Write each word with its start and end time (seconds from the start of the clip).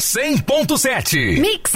100.7. 0.00 1.38
Mix. 1.38 1.72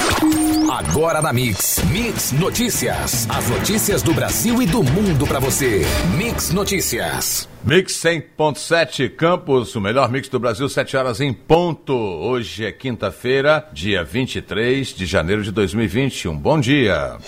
Agora 0.73 1.21
na 1.21 1.30
Mix. 1.30 1.84
Mix 1.91 2.33
Notícias. 2.33 3.29
As 3.29 3.50
notícias 3.50 4.03
do 4.03 4.15
Brasil 4.15 4.62
e 4.62 4.67
do 4.67 4.83
mundo 4.83 5.27
para 5.27 5.39
você. 5.39 5.83
Mix 6.17 6.50
Notícias. 6.50 7.47
Mix 7.63 7.92
100.7 8.02 9.14
Campos, 9.14 9.77
o 9.77 9.80
melhor 9.80 10.11
mix 10.11 10.29
do 10.30 10.41
Brasil, 10.41 10.66
7 10.71 10.96
horas 10.96 11.21
em 11.21 11.34
ponto. 11.34 11.93
Hoje 11.93 12.64
é 12.64 12.73
quinta-feira, 12.73 13.68
dia 13.75 14.02
23 14.02 14.88
de 14.88 15.04
janeiro 15.04 15.43
de 15.43 15.52
2020. 15.52 16.29
Um 16.29 16.36
bom 16.36 16.59
dia. 16.59 17.18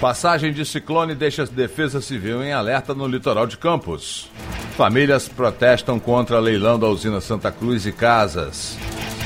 Passagem 0.00 0.50
de 0.50 0.64
ciclone 0.64 1.14
deixa 1.14 1.42
a 1.42 1.46
Defesa 1.46 2.00
Civil 2.00 2.42
em 2.42 2.54
alerta 2.54 2.94
no 2.94 3.06
litoral 3.06 3.46
de 3.46 3.58
Campos. 3.58 4.30
Famílias 4.78 5.28
protestam 5.28 6.00
contra 6.00 6.40
leilão 6.40 6.78
da 6.78 6.88
usina 6.88 7.20
Santa 7.20 7.52
Cruz 7.52 7.84
e 7.84 7.92
casas. 7.92 8.78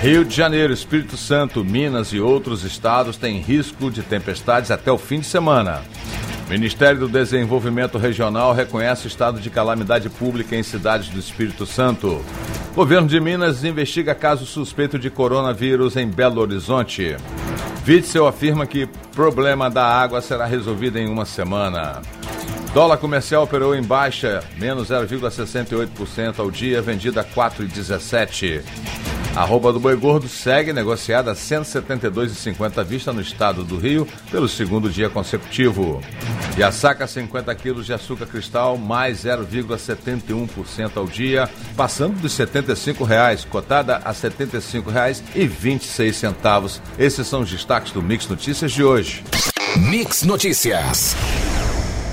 Rio 0.05 0.23
de 0.23 0.37
Janeiro, 0.37 0.71
Espírito 0.71 1.17
Santo, 1.17 1.65
Minas 1.65 2.09
e 2.09 2.21
outros 2.21 2.63
estados 2.63 3.17
têm 3.17 3.41
risco 3.41 3.91
de 3.91 4.03
tempestades 4.03 4.71
até 4.71 4.93
o 4.93 4.99
fim 4.99 5.21
de 5.21 5.25
semana. 5.25 5.81
Ministério 6.47 7.01
do 7.01 7.09
Desenvolvimento 7.09 7.97
Regional 7.97 8.53
reconhece 8.53 9.09
estado 9.09 9.41
de 9.41 9.49
calamidade 9.49 10.11
pública 10.11 10.55
em 10.55 10.63
cidades 10.63 11.09
do 11.09 11.19
Espírito 11.19 11.65
Santo. 11.65 12.23
Governo 12.75 13.09
de 13.09 13.19
Minas 13.19 13.65
investiga 13.65 14.15
caso 14.15 14.45
suspeito 14.45 14.99
de 14.99 15.09
coronavírus 15.09 15.97
em 15.97 16.07
Belo 16.07 16.43
Horizonte. 16.43 17.17
Witzel 17.89 18.27
afirma 18.27 18.67
que 18.67 18.87
problema 19.17 19.71
da 19.71 19.87
água 19.87 20.21
será 20.21 20.45
resolvido 20.45 20.99
em 20.99 21.09
uma 21.09 21.25
semana. 21.25 22.03
Dólar 22.75 22.99
comercial 22.99 23.45
operou 23.45 23.75
em 23.75 23.83
baixa, 23.83 24.45
menos 24.59 24.91
0,68% 24.91 26.41
ao 26.41 26.51
dia, 26.51 26.83
vendida 26.83 27.23
a 27.23 27.25
4,17. 27.25 29.14
A 29.37 29.43
roupa 29.43 29.73
do 29.73 29.81
boi 29.81 29.97
gordo 29.97 30.29
segue 30.29 30.73
negociada 30.73 31.33
a 31.33 31.35
172,50 31.35 32.85
vista 32.85 33.13
no 33.13 33.21
estado 33.21 33.65
do 33.65 33.77
Rio 33.77 34.07
pelo 34.31 34.49
segundo 34.49 34.89
dia 34.89 35.11
consecutivo. 35.11 36.01
E 36.57 36.63
a 36.63 36.71
saca 36.71 37.05
50 37.05 37.53
quilos 37.57 37.85
de 37.85 37.93
açúcar 37.93 38.27
cristal 38.27 38.79
mais 38.79 39.25
0,71% 39.25 40.97
ao 40.97 41.07
dia, 41.07 41.51
passando 41.77 42.21
dos 42.21 42.33
75 42.33 43.03
reais, 43.03 43.45
cotada 43.45 43.97
a 44.05 44.11
R$ 44.11 44.17
75,26. 44.17 46.81
Esses 46.97 47.27
são 47.27 47.41
os 47.41 47.51
destaques 47.51 47.91
do 47.91 48.01
Mix 48.01 48.29
Notícias 48.29 48.71
de 48.71 48.85
hoje. 48.85 49.25
Mix 49.77 50.23
Notícias. 50.23 51.17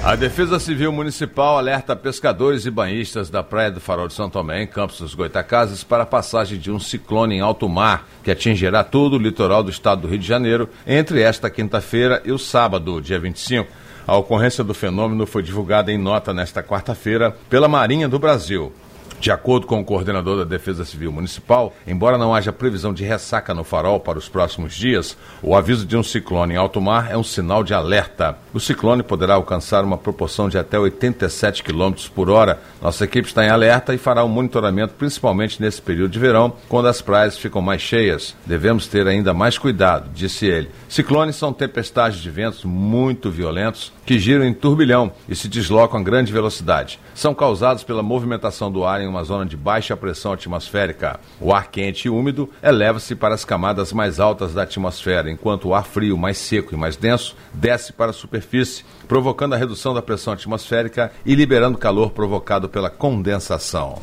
A 0.03 0.15
Defesa 0.15 0.59
Civil 0.59 0.91
Municipal 0.91 1.59
alerta 1.59 1.95
pescadores 1.95 2.65
e 2.65 2.71
banhistas 2.71 3.29
da 3.29 3.43
Praia 3.43 3.69
do 3.69 3.79
Farol 3.79 4.07
de 4.07 4.15
São 4.15 4.31
Tomé, 4.31 4.63
em 4.63 4.65
Campos 4.65 4.97
dos 4.97 5.13
Goitacazes, 5.13 5.83
para 5.83 6.01
a 6.01 6.07
passagem 6.07 6.57
de 6.57 6.71
um 6.71 6.79
ciclone 6.79 7.35
em 7.35 7.39
alto 7.39 7.69
mar 7.69 8.07
que 8.23 8.31
atingirá 8.31 8.83
todo 8.83 9.13
o 9.13 9.19
litoral 9.19 9.61
do 9.61 9.69
estado 9.69 10.01
do 10.01 10.07
Rio 10.07 10.17
de 10.17 10.27
Janeiro 10.27 10.67
entre 10.87 11.21
esta 11.21 11.51
quinta-feira 11.51 12.19
e 12.25 12.31
o 12.31 12.39
sábado, 12.39 12.99
dia 12.99 13.19
25. 13.19 13.69
A 14.07 14.17
ocorrência 14.17 14.63
do 14.63 14.73
fenômeno 14.73 15.27
foi 15.27 15.43
divulgada 15.43 15.91
em 15.91 15.99
nota 15.99 16.33
nesta 16.33 16.63
quarta-feira 16.63 17.37
pela 17.47 17.67
Marinha 17.67 18.09
do 18.09 18.17
Brasil. 18.17 18.73
De 19.19 19.31
acordo 19.31 19.67
com 19.67 19.79
o 19.79 19.85
coordenador 19.85 20.37
da 20.37 20.43
Defesa 20.43 20.83
Civil 20.83 21.11
Municipal, 21.11 21.73
embora 21.85 22.17
não 22.17 22.33
haja 22.33 22.51
previsão 22.51 22.93
de 22.93 23.03
ressaca 23.03 23.53
no 23.53 23.63
farol 23.63 23.99
para 23.99 24.17
os 24.17 24.27
próximos 24.27 24.73
dias, 24.73 25.17
o 25.43 25.55
aviso 25.55 25.85
de 25.85 25.95
um 25.95 26.03
ciclone 26.03 26.53
em 26.53 26.57
alto 26.57 26.81
mar 26.81 27.11
é 27.11 27.17
um 27.17 27.23
sinal 27.23 27.63
de 27.63 27.73
alerta. 27.73 28.37
O 28.53 28.59
ciclone 28.59 29.03
poderá 29.03 29.35
alcançar 29.35 29.83
uma 29.83 29.97
proporção 29.97 30.49
de 30.49 30.57
até 30.57 30.79
87 30.79 31.63
km 31.63 31.93
por 32.15 32.29
hora. 32.29 32.59
Nossa 32.81 33.05
equipe 33.05 33.27
está 33.27 33.45
em 33.45 33.49
alerta 33.49 33.93
e 33.93 33.97
fará 33.97 34.23
um 34.23 34.29
monitoramento 34.29 34.95
principalmente 34.95 35.61
nesse 35.61 35.81
período 35.81 36.11
de 36.11 36.19
verão, 36.19 36.53
quando 36.67 36.87
as 36.87 37.01
praias 37.01 37.37
ficam 37.37 37.61
mais 37.61 37.81
cheias. 37.81 38.35
Devemos 38.45 38.87
ter 38.87 39.07
ainda 39.07 39.33
mais 39.33 39.57
cuidado, 39.57 40.09
disse 40.13 40.45
ele. 40.45 40.69
Ciclones 40.89 41.35
são 41.35 41.53
tempestades 41.53 42.19
de 42.19 42.29
ventos 42.29 42.63
muito 42.63 43.29
violentos 43.29 43.93
que 44.11 44.19
giram 44.19 44.43
em 44.43 44.53
turbilhão 44.53 45.09
e 45.29 45.33
se 45.33 45.47
deslocam 45.47 45.97
a 45.97 46.03
grande 46.03 46.33
velocidade. 46.33 46.99
São 47.15 47.33
causados 47.33 47.81
pela 47.81 48.03
movimentação 48.03 48.69
do 48.69 48.83
ar 48.83 48.99
em 48.99 49.07
uma 49.07 49.23
zona 49.23 49.45
de 49.45 49.55
baixa 49.55 49.95
pressão 49.95 50.33
atmosférica. 50.33 51.17
O 51.39 51.53
ar 51.53 51.71
quente 51.71 52.07
e 52.07 52.09
úmido 52.09 52.49
eleva-se 52.61 53.15
para 53.15 53.33
as 53.33 53.45
camadas 53.45 53.93
mais 53.93 54.19
altas 54.19 54.53
da 54.53 54.63
atmosfera, 54.63 55.31
enquanto 55.31 55.69
o 55.69 55.73
ar 55.73 55.85
frio, 55.85 56.17
mais 56.17 56.37
seco 56.37 56.75
e 56.75 56.77
mais 56.77 56.97
denso, 56.97 57.37
desce 57.53 57.93
para 57.93 58.11
a 58.11 58.13
superfície, 58.13 58.83
provocando 59.07 59.53
a 59.53 59.57
redução 59.57 59.93
da 59.93 60.01
pressão 60.01 60.33
atmosférica 60.33 61.09
e 61.25 61.33
liberando 61.33 61.77
calor 61.77 62.11
provocado 62.11 62.67
pela 62.67 62.89
condensação. 62.89 63.97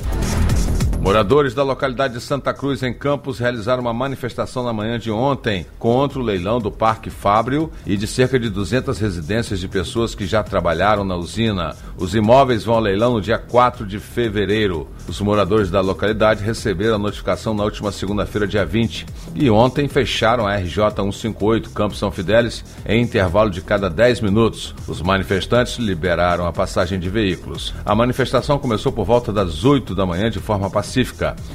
Moradores 1.08 1.54
da 1.54 1.62
localidade 1.62 2.12
de 2.12 2.20
Santa 2.20 2.52
Cruz, 2.52 2.82
em 2.82 2.92
Campos, 2.92 3.38
realizaram 3.38 3.80
uma 3.80 3.94
manifestação 3.94 4.62
na 4.62 4.74
manhã 4.74 4.98
de 4.98 5.10
ontem 5.10 5.64
contra 5.78 6.18
o 6.18 6.22
leilão 6.22 6.60
do 6.60 6.70
Parque 6.70 7.08
Fábrio 7.08 7.72
e 7.86 7.96
de 7.96 8.06
cerca 8.06 8.38
de 8.38 8.50
200 8.50 8.98
residências 8.98 9.58
de 9.58 9.66
pessoas 9.66 10.14
que 10.14 10.26
já 10.26 10.42
trabalharam 10.42 11.04
na 11.04 11.16
usina. 11.16 11.74
Os 11.96 12.14
imóveis 12.14 12.62
vão 12.62 12.74
ao 12.74 12.82
leilão 12.82 13.14
no 13.14 13.22
dia 13.22 13.38
4 13.38 13.86
de 13.86 13.98
fevereiro. 13.98 14.86
Os 15.08 15.18
moradores 15.22 15.70
da 15.70 15.80
localidade 15.80 16.44
receberam 16.44 16.96
a 16.96 16.98
notificação 16.98 17.54
na 17.54 17.64
última 17.64 17.90
segunda-feira, 17.90 18.46
dia 18.46 18.66
20, 18.66 19.06
e 19.34 19.48
ontem 19.48 19.88
fecharam 19.88 20.46
a 20.46 20.56
RJ 20.56 20.90
158 20.94 21.70
Campos 21.70 21.98
São 21.98 22.10
Fidélis 22.10 22.62
em 22.86 23.00
intervalo 23.00 23.48
de 23.48 23.62
cada 23.62 23.88
10 23.88 24.20
minutos. 24.20 24.74
Os 24.86 25.00
manifestantes 25.00 25.78
liberaram 25.78 26.46
a 26.46 26.52
passagem 26.52 27.00
de 27.00 27.08
veículos. 27.08 27.72
A 27.82 27.94
manifestação 27.94 28.58
começou 28.58 28.92
por 28.92 29.06
volta 29.06 29.32
das 29.32 29.64
8 29.64 29.94
da 29.94 30.04
manhã 30.04 30.30
de 30.30 30.38
forma 30.38 30.68
pacífica 30.68 30.97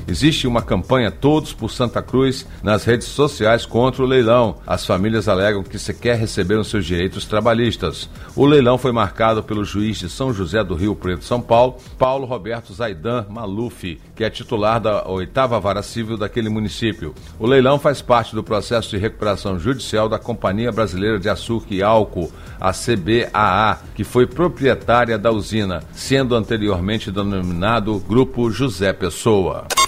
Existe 0.08 0.48
uma 0.48 0.62
campanha 0.62 1.12
Todos 1.12 1.54
por 1.54 1.72
Santa 1.72 2.02
Cruz 2.02 2.48
nas 2.62 2.86
redes 2.86 3.08
sociais 3.08 3.66
contra 3.66 4.04
o 4.04 4.06
leilão. 4.06 4.58
As 4.66 4.86
famílias 4.86 5.28
alegam 5.28 5.64
que 5.64 5.80
sequer 5.80 6.18
receberam 6.18 6.64
seus 6.64 6.86
direitos 6.86 7.26
trabalhistas. 7.26 8.10
O 8.36 8.46
leilão 8.46 8.78
foi 8.78 8.92
marcado 8.92 9.44
pelo 9.44 9.66
juiz 9.66 9.98
de 9.98 10.10
São 10.10 10.34
José 10.34 10.64
do 10.64 10.76
Rio 10.76 10.96
Preto, 10.96 11.26
São 11.26 11.42
Paulo, 11.42 11.78
Paulo 11.98 12.26
Roberto 12.26 12.74
Zaidan 12.74 13.26
Maluf, 13.30 14.00
que 14.16 14.24
é 14.24 14.30
titular 14.30 14.80
da 14.80 15.08
oitava 15.10 15.60
vara 15.60 15.82
civil 15.82 16.18
daquele 16.18 16.50
município. 16.50 17.14
O 17.40 17.48
leilão 17.48 17.80
faz 17.80 18.02
parte 18.02 18.36
do 18.36 18.44
processo 18.44 18.92
de 18.92 18.98
recuperação 18.98 19.60
judicial 19.60 20.08
da 20.08 20.20
Companhia 20.20 20.72
Brasileira 20.72 21.20
de 21.20 21.30
Açúcar 21.30 21.74
e 21.74 21.84
Álcool, 21.84 22.32
a 22.60 22.72
CBAA, 22.72 23.80
que 23.96 24.04
foi 24.04 24.26
proprietária 24.28 25.18
da 25.18 25.32
usina, 25.32 25.84
sendo 25.94 26.36
anteriormente 26.36 27.12
denominado 27.12 28.00
Grupo 28.08 28.52
José 28.52 28.94
Pessoa 28.94 29.23
pessoa. 29.24 29.83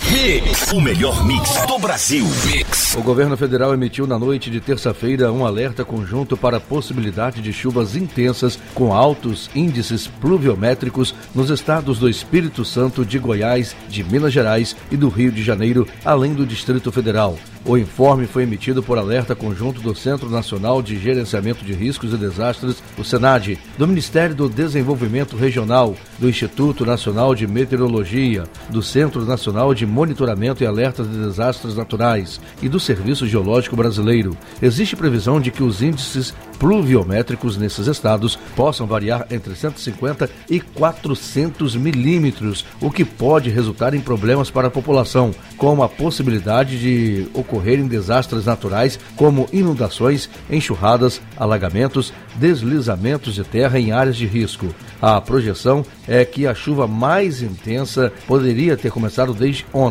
O 0.74 0.80
melhor 0.80 1.26
mix 1.26 1.66
do 1.66 1.80
Brasil. 1.80 2.26
Mix. 2.46 2.96
O 2.96 3.02
governo 3.02 3.36
federal 3.36 3.74
emitiu 3.74 4.06
na 4.06 4.20
noite 4.20 4.52
de 4.52 4.62
terça-feira 4.62 5.32
um 5.32 5.46
alerta 5.46 5.84
conjunto 5.84 6.38
para 6.38 6.58
a 6.58 6.62
possibilidade 6.62 7.42
de 7.42 7.52
chuvas 7.52 7.96
intensas 7.96 8.60
com 8.74 8.94
altos 8.94 9.50
índices 9.56 10.08
pluviométricos 10.08 11.16
nos 11.34 11.50
estados 11.50 11.98
do 11.98 12.08
Espírito 12.08 12.64
Santo, 12.64 13.04
de 13.04 13.18
Goiás, 13.18 13.76
de 13.90 14.04
Minas 14.04 14.32
Gerais 14.32 14.76
e 14.92 14.96
do 14.96 15.10
Rio 15.10 15.32
de 15.32 15.44
Janeiro, 15.44 15.88
além 16.06 16.34
do 16.34 16.46
Distrito 16.46 16.92
Federal. 16.92 17.38
O 17.68 17.80
informe 17.80 18.28
foi 18.28 18.44
emitido 18.44 18.84
por 18.84 18.96
alerta 18.96 19.36
conjunto 19.36 19.82
do 19.82 19.96
Centro 19.96 20.30
Nacional 20.30 20.84
de 20.84 21.00
Gerenciamento 21.00 21.66
de 21.66 21.74
Riscos 21.74 22.14
e 22.14 22.18
Desastres, 22.18 22.82
o 22.96 23.04
SENAD, 23.04 23.58
do 23.76 23.88
Ministério 23.88 24.36
do 24.36 24.48
Desenvolvimento 24.48 25.36
Regional, 25.36 25.96
do 26.20 26.30
Instituto 26.30 26.86
Nacional 26.86 27.34
de 27.34 27.48
Meteorologia, 27.48 28.44
do 28.70 28.84
Centro 28.84 29.26
Nacional 29.26 29.74
de 29.74 29.84
Monitoramento 29.96 30.62
e 30.62 30.68
Alertas 30.68 31.10
de 31.10 31.18
Desastres 31.18 31.74
Naturais 31.74 32.42
e 32.62 32.68
do 32.68 32.82
Serviço 32.82 33.26
Geológico 33.26 33.78
Brasileiro. 33.78 34.36
Existe 34.62 34.94
previsão 34.94 35.40
de 35.40 35.52
que 35.52 35.64
os 35.64 35.82
índices 35.82 36.34
pluviométricos 36.60 37.56
nesses 37.56 37.88
estados 37.88 38.38
possam 38.56 38.86
variar 38.86 39.26
entre 39.32 39.56
150 39.56 40.30
e 40.50 40.60
400 40.60 41.78
milímetros, 41.78 42.66
o 42.82 42.92
que 42.92 43.06
pode 43.06 43.50
resultar 43.50 43.94
em 43.94 44.02
problemas 44.02 44.50
para 44.50 44.68
a 44.68 44.72
população, 44.72 45.34
como 45.58 45.82
a 45.82 45.90
possibilidade 45.90 46.78
de 46.78 47.28
ocorrerem 47.34 47.88
desastres 47.88 48.46
naturais 48.46 49.00
como 49.16 49.48
inundações, 49.54 50.30
enxurradas, 50.50 51.22
alagamentos, 51.38 52.14
deslizamentos 52.36 53.34
de 53.34 53.44
terra 53.46 53.80
em 53.80 53.94
áreas 53.94 54.18
de 54.18 54.26
risco. 54.26 54.68
A 55.02 55.22
projeção 55.22 55.86
é 56.08 56.26
que 56.26 56.48
a 56.48 56.56
chuva 56.56 56.88
mais 56.88 57.42
intensa 57.42 58.12
poderia 58.28 58.76
ter 58.76 58.92
começado 58.92 59.34
desde 59.34 59.66
ontem 59.74 59.85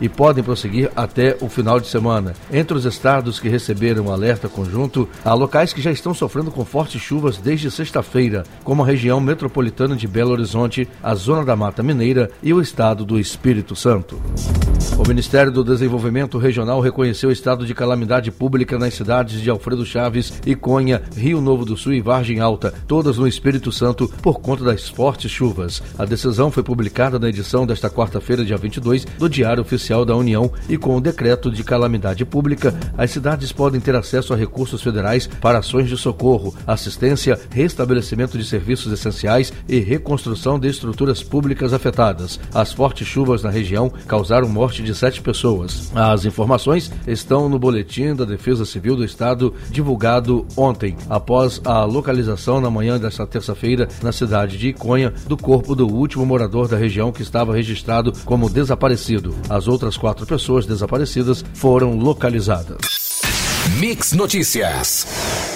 e 0.00 0.08
podem 0.08 0.44
prosseguir 0.44 0.90
até 0.94 1.36
o 1.40 1.48
final 1.48 1.80
de 1.80 1.86
semana. 1.86 2.34
Entre 2.52 2.76
os 2.76 2.84
estados 2.84 3.38
que 3.38 3.48
receberam 3.48 4.10
alerta 4.10 4.48
conjunto, 4.48 5.08
há 5.24 5.34
locais 5.34 5.72
que 5.72 5.82
já 5.82 5.90
estão 5.90 6.12
sofrendo 6.12 6.50
com 6.50 6.64
fortes 6.64 7.00
chuvas 7.00 7.38
desde 7.38 7.70
sexta-feira, 7.70 8.44
como 8.64 8.82
a 8.82 8.86
região 8.86 9.20
metropolitana 9.20 9.96
de 9.96 10.06
Belo 10.06 10.32
Horizonte, 10.32 10.88
a 11.02 11.14
zona 11.14 11.44
da 11.44 11.56
Mata 11.56 11.82
Mineira 11.82 12.30
e 12.42 12.52
o 12.52 12.60
estado 12.60 13.04
do 13.04 13.18
Espírito 13.18 13.74
Santo. 13.74 14.20
O 14.98 15.08
Ministério 15.08 15.50
do 15.50 15.64
Desenvolvimento 15.64 16.36
Regional 16.36 16.78
reconheceu 16.80 17.30
o 17.30 17.32
estado 17.32 17.64
de 17.64 17.74
calamidade 17.74 18.30
pública 18.30 18.78
nas 18.78 18.92
cidades 18.92 19.40
de 19.40 19.48
Alfredo 19.48 19.84
Chaves, 19.84 20.32
Iconha, 20.44 21.00
Rio 21.16 21.40
Novo 21.40 21.64
do 21.64 21.76
Sul 21.76 21.94
e 21.94 22.02
Vargem 22.02 22.40
Alta, 22.40 22.74
todas 22.86 23.16
no 23.16 23.26
Espírito 23.26 23.72
Santo, 23.72 24.06
por 24.20 24.40
conta 24.40 24.62
das 24.62 24.88
fortes 24.88 25.30
chuvas. 25.30 25.82
A 25.98 26.04
decisão 26.04 26.50
foi 26.50 26.62
publicada 26.62 27.18
na 27.18 27.30
edição 27.30 27.66
desta 27.66 27.88
quarta-feira, 27.88 28.44
dia 28.44 28.58
22, 28.58 29.06
do 29.18 29.28
Diário 29.30 29.62
Oficial 29.62 30.04
da 30.04 30.14
União 30.14 30.52
e 30.68 30.76
com 30.76 30.96
o 30.96 31.00
decreto 31.00 31.50
de 31.50 31.64
calamidade 31.64 32.24
pública, 32.24 32.74
as 32.98 33.10
cidades 33.10 33.52
podem 33.52 33.80
ter 33.80 33.94
acesso 33.94 34.34
a 34.34 34.36
recursos 34.36 34.82
federais 34.82 35.26
para 35.26 35.58
ações 35.58 35.88
de 35.88 35.96
socorro, 35.96 36.54
assistência, 36.66 37.38
restabelecimento 37.50 38.36
de 38.36 38.44
serviços 38.44 38.92
essenciais 38.92 39.52
e 39.68 39.78
reconstrução 39.78 40.58
de 40.58 40.68
estruturas 40.68 41.22
públicas 41.22 41.72
afetadas. 41.72 42.38
As 42.52 42.72
fortes 42.72 43.06
chuvas 43.06 43.42
na 43.42 43.50
região 43.50 43.90
causaram 44.06 44.48
morte 44.48 44.82
de 44.82 44.94
sete 44.94 45.22
pessoas. 45.22 45.90
As 45.94 46.24
informações 46.24 46.90
estão 47.06 47.48
no 47.48 47.58
boletim 47.58 48.14
da 48.14 48.24
Defesa 48.24 48.64
Civil 48.64 48.96
do 48.96 49.04
Estado 49.04 49.54
divulgado 49.70 50.46
ontem, 50.56 50.96
após 51.08 51.60
a 51.64 51.84
localização 51.84 52.60
na 52.60 52.70
manhã 52.70 52.98
desta 52.98 53.26
terça-feira 53.26 53.88
na 54.02 54.12
cidade 54.12 54.58
de 54.58 54.68
Iconha 54.68 55.12
do 55.26 55.36
corpo 55.36 55.74
do 55.74 55.86
último 55.86 56.26
morador 56.26 56.68
da 56.68 56.76
região 56.76 57.12
que 57.12 57.22
estava 57.22 57.54
registrado 57.54 58.12
como 58.24 58.48
desaparecido. 58.48 59.19
As 59.48 59.68
outras 59.68 59.96
quatro 59.96 60.26
pessoas 60.26 60.66
desaparecidas 60.66 61.44
foram 61.54 61.98
localizadas. 61.98 62.78
Mix 63.78 64.12
Notícias. 64.12 65.49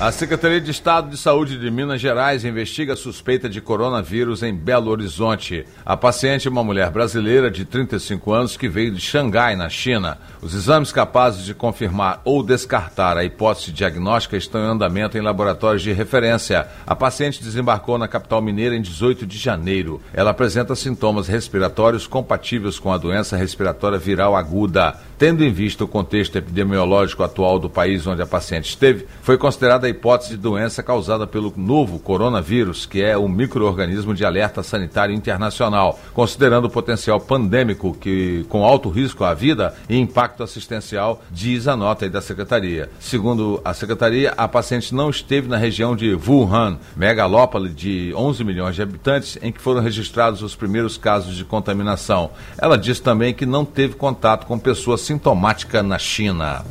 A 0.00 0.10
Secretaria 0.10 0.62
de 0.62 0.70
Estado 0.70 1.10
de 1.10 1.18
Saúde 1.18 1.58
de 1.58 1.70
Minas 1.70 2.00
Gerais 2.00 2.42
investiga 2.42 2.94
a 2.94 2.96
suspeita 2.96 3.50
de 3.50 3.60
coronavírus 3.60 4.42
em 4.42 4.54
Belo 4.54 4.90
Horizonte. 4.90 5.66
A 5.84 5.94
paciente 5.94 6.48
é 6.48 6.50
uma 6.50 6.64
mulher 6.64 6.88
brasileira 6.88 7.50
de 7.50 7.66
35 7.66 8.32
anos 8.32 8.56
que 8.56 8.66
veio 8.66 8.92
de 8.92 8.98
Xangai, 8.98 9.54
na 9.54 9.68
China. 9.68 10.16
Os 10.40 10.54
exames 10.54 10.90
capazes 10.90 11.44
de 11.44 11.52
confirmar 11.52 12.22
ou 12.24 12.42
descartar 12.42 13.18
a 13.18 13.24
hipótese 13.24 13.72
diagnóstica 13.72 14.38
estão 14.38 14.62
em 14.62 14.68
andamento 14.68 15.18
em 15.18 15.20
laboratórios 15.20 15.82
de 15.82 15.92
referência. 15.92 16.66
A 16.86 16.96
paciente 16.96 17.42
desembarcou 17.42 17.98
na 17.98 18.08
capital 18.08 18.40
mineira 18.40 18.74
em 18.74 18.80
18 18.80 19.26
de 19.26 19.36
janeiro. 19.36 20.00
Ela 20.14 20.30
apresenta 20.30 20.74
sintomas 20.74 21.28
respiratórios 21.28 22.06
compatíveis 22.06 22.78
com 22.78 22.90
a 22.90 22.96
doença 22.96 23.36
respiratória 23.36 23.98
viral 23.98 24.34
aguda. 24.34 24.98
Tendo 25.18 25.44
em 25.44 25.52
vista 25.52 25.84
o 25.84 25.88
contexto 25.88 26.38
epidemiológico 26.38 27.22
atual 27.22 27.58
do 27.58 27.68
país 27.68 28.06
onde 28.06 28.22
a 28.22 28.26
paciente 28.26 28.70
esteve, 28.70 29.06
foi 29.20 29.36
considerada 29.36 29.89
hipótese 29.90 30.30
de 30.30 30.36
doença 30.36 30.82
causada 30.82 31.26
pelo 31.26 31.52
novo 31.56 31.98
coronavírus, 31.98 32.86
que 32.86 33.02
é 33.02 33.16
um 33.16 33.28
microorganismo 33.28 34.14
de 34.14 34.24
alerta 34.24 34.62
sanitário 34.62 35.14
internacional, 35.14 35.98
considerando 36.14 36.66
o 36.66 36.70
potencial 36.70 37.20
pandêmico 37.20 37.94
que 37.94 38.44
com 38.48 38.64
alto 38.64 38.88
risco 38.88 39.24
à 39.24 39.34
vida 39.34 39.74
e 39.88 39.98
impacto 39.98 40.42
assistencial, 40.42 41.22
diz 41.30 41.68
a 41.68 41.76
nota 41.76 42.08
da 42.08 42.20
secretaria. 42.20 42.88
Segundo 42.98 43.60
a 43.64 43.74
secretaria, 43.74 44.32
a 44.36 44.48
paciente 44.48 44.94
não 44.94 45.10
esteve 45.10 45.48
na 45.48 45.56
região 45.56 45.94
de 45.94 46.14
Wuhan, 46.14 46.78
megalópole 46.96 47.68
de 47.68 48.12
11 48.16 48.44
milhões 48.44 48.74
de 48.74 48.82
habitantes, 48.82 49.38
em 49.42 49.52
que 49.52 49.60
foram 49.60 49.82
registrados 49.82 50.42
os 50.42 50.54
primeiros 50.54 50.96
casos 50.96 51.36
de 51.36 51.44
contaminação. 51.44 52.30
Ela 52.56 52.78
diz 52.78 53.00
também 53.00 53.34
que 53.34 53.44
não 53.44 53.64
teve 53.64 53.94
contato 53.94 54.46
com 54.46 54.58
pessoas 54.58 55.00
sintomática 55.00 55.82
na 55.82 55.98
China. 55.98 56.64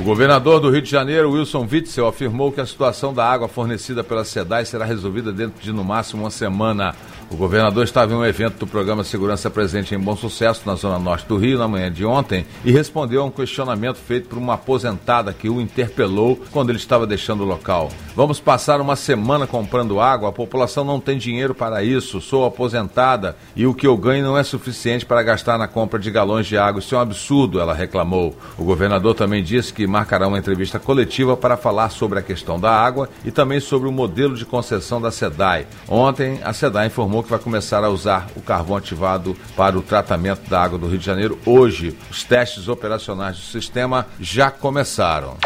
O 0.00 0.02
governador 0.02 0.60
do 0.60 0.70
Rio 0.70 0.80
de 0.80 0.90
Janeiro, 0.90 1.30
Wilson 1.30 1.68
Witzel, 1.70 2.08
afirmou 2.08 2.50
que 2.50 2.58
a 2.58 2.64
situação 2.64 3.12
da 3.12 3.22
água 3.22 3.48
fornecida 3.48 4.02
pela 4.02 4.24
SEDAI 4.24 4.64
será 4.64 4.86
resolvida 4.86 5.30
dentro 5.30 5.62
de 5.62 5.70
no 5.74 5.84
máximo 5.84 6.22
uma 6.22 6.30
semana. 6.30 6.94
O 7.30 7.36
governador 7.36 7.84
estava 7.84 8.12
em 8.12 8.16
um 8.16 8.24
evento 8.24 8.58
do 8.58 8.66
programa 8.66 9.04
Segurança 9.04 9.48
Presente 9.48 9.94
em 9.94 9.98
Bom 9.98 10.16
Sucesso, 10.16 10.62
na 10.66 10.74
Zona 10.74 10.98
Norte 10.98 11.28
do 11.28 11.36
Rio, 11.36 11.60
na 11.60 11.68
manhã 11.68 11.90
de 11.90 12.04
ontem, 12.04 12.44
e 12.64 12.72
respondeu 12.72 13.22
a 13.22 13.24
um 13.24 13.30
questionamento 13.30 13.98
feito 13.98 14.28
por 14.28 14.36
uma 14.36 14.54
aposentada 14.54 15.32
que 15.32 15.48
o 15.48 15.60
interpelou 15.60 16.40
quando 16.50 16.70
ele 16.70 16.78
estava 16.78 17.06
deixando 17.06 17.44
o 17.44 17.46
local. 17.46 17.88
Vamos 18.16 18.40
passar 18.40 18.80
uma 18.80 18.96
semana 18.96 19.46
comprando 19.46 20.00
água, 20.00 20.30
a 20.30 20.32
população 20.32 20.82
não 20.82 20.98
tem 20.98 21.16
dinheiro 21.16 21.54
para 21.54 21.84
isso, 21.84 22.20
sou 22.20 22.44
aposentada 22.44 23.36
e 23.54 23.64
o 23.64 23.74
que 23.74 23.86
eu 23.86 23.96
ganho 23.96 24.24
não 24.24 24.36
é 24.36 24.42
suficiente 24.42 25.06
para 25.06 25.22
gastar 25.22 25.56
na 25.56 25.68
compra 25.68 26.00
de 26.00 26.10
galões 26.10 26.48
de 26.48 26.58
água. 26.58 26.80
Isso 26.80 26.96
é 26.96 26.98
um 26.98 27.02
absurdo, 27.02 27.60
ela 27.60 27.72
reclamou. 27.72 28.34
O 28.58 28.64
governador 28.64 29.14
também 29.14 29.44
disse 29.44 29.72
que 29.72 29.86
marcará 29.86 30.26
uma 30.26 30.38
entrevista 30.38 30.80
coletiva 30.80 31.36
para 31.36 31.56
falar 31.56 31.90
sobre 31.90 32.18
a 32.18 32.22
questão 32.22 32.58
da 32.58 32.72
água 32.72 33.08
e 33.24 33.30
também 33.30 33.60
sobre 33.60 33.88
o 33.88 33.92
modelo 33.92 34.34
de 34.34 34.44
concessão 34.44 35.00
da 35.00 35.12
SEDAI. 35.12 35.68
Ontem, 35.88 36.40
a 36.42 36.52
SEDAI 36.52 36.88
informou 36.88 37.19
que 37.22 37.30
vai 37.30 37.38
começar 37.38 37.84
a 37.84 37.88
usar 37.88 38.28
o 38.36 38.40
carvão 38.40 38.76
ativado 38.76 39.36
para 39.56 39.78
o 39.78 39.82
tratamento 39.82 40.48
da 40.48 40.62
água 40.62 40.78
do 40.78 40.88
Rio 40.88 40.98
de 40.98 41.06
Janeiro. 41.06 41.38
Hoje, 41.44 41.96
os 42.10 42.24
testes 42.24 42.68
operacionais 42.68 43.36
do 43.36 43.42
sistema 43.42 44.06
já 44.20 44.50
começaram. 44.50 45.36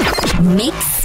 Mix. 0.41 1.05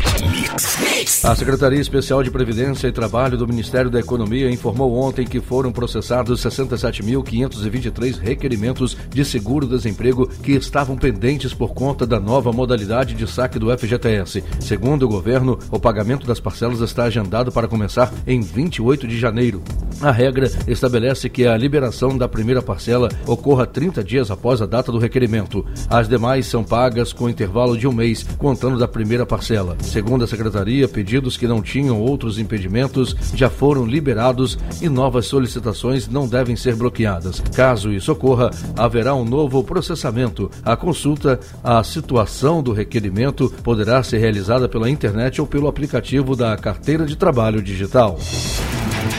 Mix. 0.80 1.24
A 1.24 1.36
Secretaria 1.36 1.80
Especial 1.80 2.24
de 2.24 2.32
Previdência 2.32 2.88
e 2.88 2.92
Trabalho 2.92 3.38
do 3.38 3.48
Ministério 3.48 3.90
da 3.90 4.00
Economia 4.00 4.52
informou 4.52 4.98
ontem 4.98 5.26
que 5.26 5.40
foram 5.40 5.72
processados 5.72 6.44
67.523 6.44 8.20
requerimentos 8.20 8.98
de 9.10 9.24
seguro-desemprego 9.24 10.28
que 10.28 10.54
estavam 10.54 10.98
pendentes 10.98 11.54
por 11.54 11.74
conta 11.74 12.06
da 12.06 12.20
nova 12.20 12.52
modalidade 12.52 13.14
de 13.14 13.28
saque 13.28 13.60
do 13.60 13.76
FGTS. 13.78 14.44
Segundo 14.60 15.04
o 15.04 15.10
governo, 15.10 15.58
o 15.72 15.80
pagamento 15.80 16.28
das 16.28 16.40
parcelas 16.40 16.82
está 16.82 17.04
agendado 17.04 17.52
para 17.52 17.68
começar 17.68 18.12
em 18.26 18.42
28 18.42 19.08
de 19.08 19.18
janeiro. 19.18 19.64
A 20.02 20.12
regra 20.12 20.50
estabelece 20.68 21.30
que 21.30 21.46
a 21.46 21.58
liberação 21.58 22.18
da 22.18 22.28
primeira 22.28 22.62
parcela 22.62 23.10
ocorra 23.26 23.66
30 23.66 24.04
dias 24.04 24.32
após 24.32 24.62
a 24.62 24.66
data 24.66 24.92
do 24.92 24.98
requerimento. 24.98 25.66
As 25.90 26.08
demais 26.08 26.46
são 26.46 26.64
pagas 26.64 27.14
com 27.14 27.30
intervalo 27.30 27.78
de 27.78 27.88
um 27.88 27.92
mês, 27.92 28.26
contando 28.38 28.78
da 28.78 28.88
primeira 28.88 29.26
parcela. 29.26 29.78
Segundo 29.82 30.24
a 30.24 30.28
Secretaria, 30.28 30.88
pedidos 30.88 31.38
que 31.38 31.48
não 31.48 31.62
tinham 31.62 32.00
outros 32.00 32.40
impedimentos 32.40 33.16
já 33.34 33.50
foram 33.50 33.86
liberados 33.86 34.58
e 34.82 34.90
novas 34.90 35.26
solicitações 35.26 36.08
não 36.08 36.28
devem 36.28 36.56
ser 36.56 36.76
bloqueadas. 36.76 37.40
Caso 37.56 37.92
isso 37.92 38.12
ocorra, 38.12 38.50
haverá 38.78 39.16
um 39.16 39.26
novo 39.26 39.64
processamento. 39.64 40.50
A 40.64 40.76
consulta, 40.76 41.40
a 41.64 41.84
situação 41.84 42.62
do 42.62 42.74
requerimento 42.74 43.54
poderá 43.64 44.02
ser 44.04 44.18
realizada 44.18 44.68
pela 44.68 44.90
internet 44.90 45.42
ou 45.42 45.48
pelo 45.48 45.68
aplicativo 45.68 46.36
da 46.36 46.56
Carteira 46.58 47.06
de 47.06 47.16
Trabalho 47.16 47.62
Digital. 47.62 48.18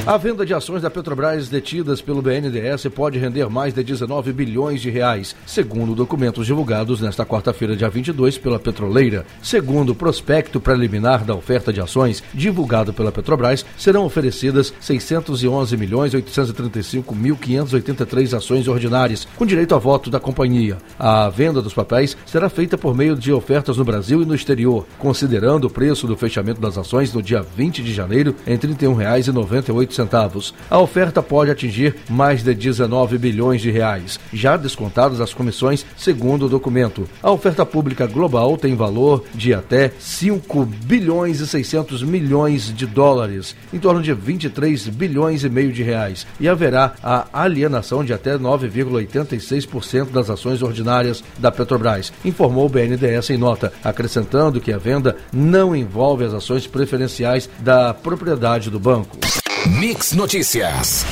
A 0.06 0.17
venda 0.17 0.44
de 0.44 0.53
ações 0.53 0.82
da 0.82 0.91
Petrobras 0.91 1.49
detidas 1.49 2.00
pelo 2.00 2.21
BNDES 2.21 2.88
pode 2.94 3.19
render 3.19 3.49
mais 3.49 3.73
de 3.73 3.85
19 3.85 4.32
bilhões 4.32 4.81
de 4.81 4.91
reais, 4.91 5.37
segundo 5.47 5.94
documentos 5.94 6.47
divulgados 6.47 7.00
nesta 7.00 7.25
quarta-feira, 7.25 7.77
dia 7.77 7.88
22, 7.88 8.37
pela 8.38 8.59
petroleira. 8.59 9.25
Segundo 9.43 9.91
o 9.91 9.94
prospecto 9.94 10.59
preliminar 10.59 11.25
da 11.25 11.35
oferta 11.35 11.73
de 11.73 11.81
ações 11.81 12.25
divulgado 12.35 12.93
pela 12.93 13.12
Petrobras, 13.12 13.65
serão 13.77 14.05
oferecidas 14.05 14.73
611 14.81 15.77
milhões 15.77 16.12
835 16.12 17.15
mil 17.15 17.37
583 17.37 18.35
ações 18.35 18.67
ordinárias, 18.67 19.29
com 19.37 19.47
direito 19.47 19.75
a 19.75 19.79
voto 19.79 20.11
da 20.11 20.19
companhia. 20.19 20.79
A 20.99 21.29
venda 21.29 21.62
dos 21.62 21.75
papéis 21.75 22.17
será 22.27 22.49
feita 22.49 22.77
por 22.77 22.97
meio 22.97 23.15
de 23.15 23.32
ofertas 23.32 23.77
no 23.77 23.85
Brasil 23.85 24.23
e 24.23 24.27
no 24.27 24.34
exterior, 24.34 24.87
considerando 24.99 25.67
o 25.67 25.70
preço 25.70 26.06
do 26.06 26.17
fechamento 26.17 26.60
das 26.60 26.77
ações 26.77 27.13
no 27.13 27.22
dia 27.22 27.43
20 27.56 27.82
de 27.82 27.94
janeiro 27.94 28.34
em 28.46 28.56
R$ 28.56 28.58
31,90 28.58 29.69
centavos. 29.94 30.55
A 30.69 30.79
oferta 30.79 31.22
pode 31.22 31.50
atingir 31.50 31.96
mais 32.08 32.43
de 32.43 32.55
19 32.55 33.19
bilhões 33.19 33.60
de 33.60 33.70
reais, 33.70 34.19
já 34.32 34.56
descontadas 34.56 35.20
as 35.20 35.34
comissões, 35.34 35.84
segundo 35.96 36.46
o 36.46 36.48
documento. 36.48 37.08
A 37.22 37.31
oferta 37.31 37.65
pública 37.65 38.06
global 38.06 38.56
tem 38.56 38.74
valor 38.74 39.24
de 39.34 39.55
até 39.55 39.93
5 39.98 40.65
bilhões 40.65 41.41
e 41.41 41.46
600 41.46 42.03
milhões 42.03 42.74
de 42.74 42.86
dólares, 42.86 43.56
em 43.72 43.79
torno 43.79 44.03
de 44.03 44.12
23 44.12 44.89
bilhões 44.89 45.44
e 45.44 45.48
meio 45.48 45.72
de 45.72 45.82
reais, 45.82 46.27
e 46.39 46.48
haverá 46.48 46.94
a 47.03 47.27
alienação 47.32 48.05
de 48.05 48.12
até 48.12 48.36
9,86% 48.36 50.10
das 50.10 50.31
ações 50.31 50.62
ordinárias 50.62 51.22
da 51.39 51.50
Petrobras, 51.50 52.12
informou 52.24 52.67
o 52.67 52.69
BNDES 52.69 53.31
em 53.31 53.36
nota, 53.36 53.72
acrescentando 53.82 54.60
que 54.60 54.72
a 54.72 54.79
venda 54.79 55.17
não 55.32 55.74
envolve 55.74 56.24
as 56.24 56.34
ações 56.34 56.67
preferenciais 56.67 57.48
da 57.60 57.94
propriedade 57.94 58.70
do 58.70 58.79
banco. 58.79 59.19
Mix 59.70 60.15
Notícias. 60.15 61.06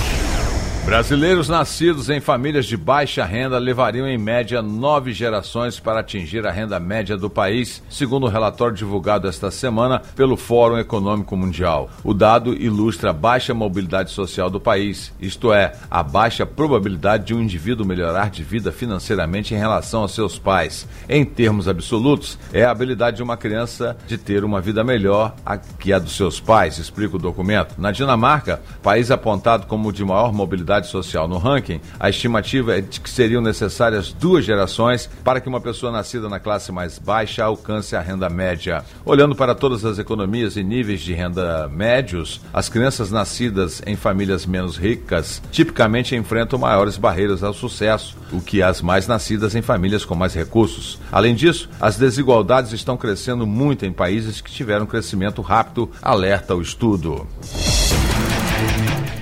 Brasileiros 0.88 1.50
nascidos 1.50 2.08
em 2.08 2.18
famílias 2.18 2.64
de 2.64 2.74
baixa 2.74 3.22
renda 3.22 3.58
levariam 3.58 4.08
em 4.08 4.16
média 4.16 4.62
nove 4.62 5.12
gerações 5.12 5.78
para 5.78 6.00
atingir 6.00 6.46
a 6.46 6.50
renda 6.50 6.80
média 6.80 7.14
do 7.14 7.28
país, 7.28 7.82
segundo 7.90 8.24
o 8.24 8.28
relatório 8.30 8.74
divulgado 8.74 9.28
esta 9.28 9.50
semana 9.50 10.00
pelo 10.16 10.34
Fórum 10.34 10.78
Econômico 10.78 11.36
Mundial. 11.36 11.90
O 12.02 12.14
dado 12.14 12.54
ilustra 12.54 13.10
a 13.10 13.12
baixa 13.12 13.52
mobilidade 13.52 14.12
social 14.12 14.48
do 14.48 14.58
país, 14.58 15.12
isto 15.20 15.52
é, 15.52 15.74
a 15.90 16.02
baixa 16.02 16.46
probabilidade 16.46 17.26
de 17.26 17.34
um 17.34 17.42
indivíduo 17.42 17.86
melhorar 17.86 18.30
de 18.30 18.42
vida 18.42 18.72
financeiramente 18.72 19.54
em 19.54 19.58
relação 19.58 20.00
aos 20.00 20.14
seus 20.14 20.38
pais. 20.38 20.88
Em 21.06 21.22
termos 21.22 21.68
absolutos, 21.68 22.38
é 22.50 22.64
a 22.64 22.70
habilidade 22.70 23.18
de 23.18 23.22
uma 23.22 23.36
criança 23.36 23.94
de 24.06 24.16
ter 24.16 24.42
uma 24.42 24.58
vida 24.58 24.82
melhor 24.82 25.36
que 25.78 25.92
a 25.92 25.98
dos 25.98 26.16
seus 26.16 26.40
pais, 26.40 26.78
explica 26.78 27.16
o 27.16 27.20
documento. 27.20 27.74
Na 27.76 27.92
Dinamarca, 27.92 28.62
país 28.82 29.10
apontado 29.10 29.66
como 29.66 29.92
de 29.92 30.02
maior 30.02 30.32
mobilidade 30.32 30.77
Social 30.86 31.26
no 31.26 31.38
ranking, 31.38 31.80
a 31.98 32.08
estimativa 32.08 32.78
é 32.78 32.80
de 32.80 33.00
que 33.00 33.10
seriam 33.10 33.42
necessárias 33.42 34.12
duas 34.12 34.44
gerações 34.44 35.08
para 35.24 35.40
que 35.40 35.48
uma 35.48 35.60
pessoa 35.60 35.90
nascida 35.90 36.28
na 36.28 36.38
classe 36.38 36.70
mais 36.70 36.98
baixa 36.98 37.44
alcance 37.44 37.96
a 37.96 38.00
renda 38.00 38.28
média. 38.28 38.84
Olhando 39.04 39.34
para 39.34 39.54
todas 39.54 39.84
as 39.84 39.98
economias 39.98 40.56
e 40.56 40.62
níveis 40.62 41.00
de 41.00 41.12
renda 41.12 41.68
médios, 41.68 42.40
as 42.52 42.68
crianças 42.68 43.10
nascidas 43.10 43.82
em 43.86 43.96
famílias 43.96 44.46
menos 44.46 44.76
ricas 44.76 45.42
tipicamente 45.50 46.14
enfrentam 46.14 46.58
maiores 46.58 46.96
barreiras 46.96 47.42
ao 47.42 47.52
sucesso, 47.52 48.16
o 48.32 48.40
que 48.40 48.62
as 48.62 48.80
mais 48.80 49.06
nascidas 49.06 49.54
em 49.54 49.62
famílias 49.62 50.04
com 50.04 50.14
mais 50.14 50.34
recursos. 50.34 50.98
Além 51.10 51.34
disso, 51.34 51.68
as 51.80 51.96
desigualdades 51.96 52.72
estão 52.72 52.96
crescendo 52.96 53.46
muito 53.46 53.84
em 53.84 53.92
países 53.92 54.40
que 54.40 54.50
tiveram 54.50 54.86
crescimento 54.86 55.42
rápido, 55.42 55.90
alerta 56.02 56.54
o 56.54 56.62
estudo. 56.62 57.26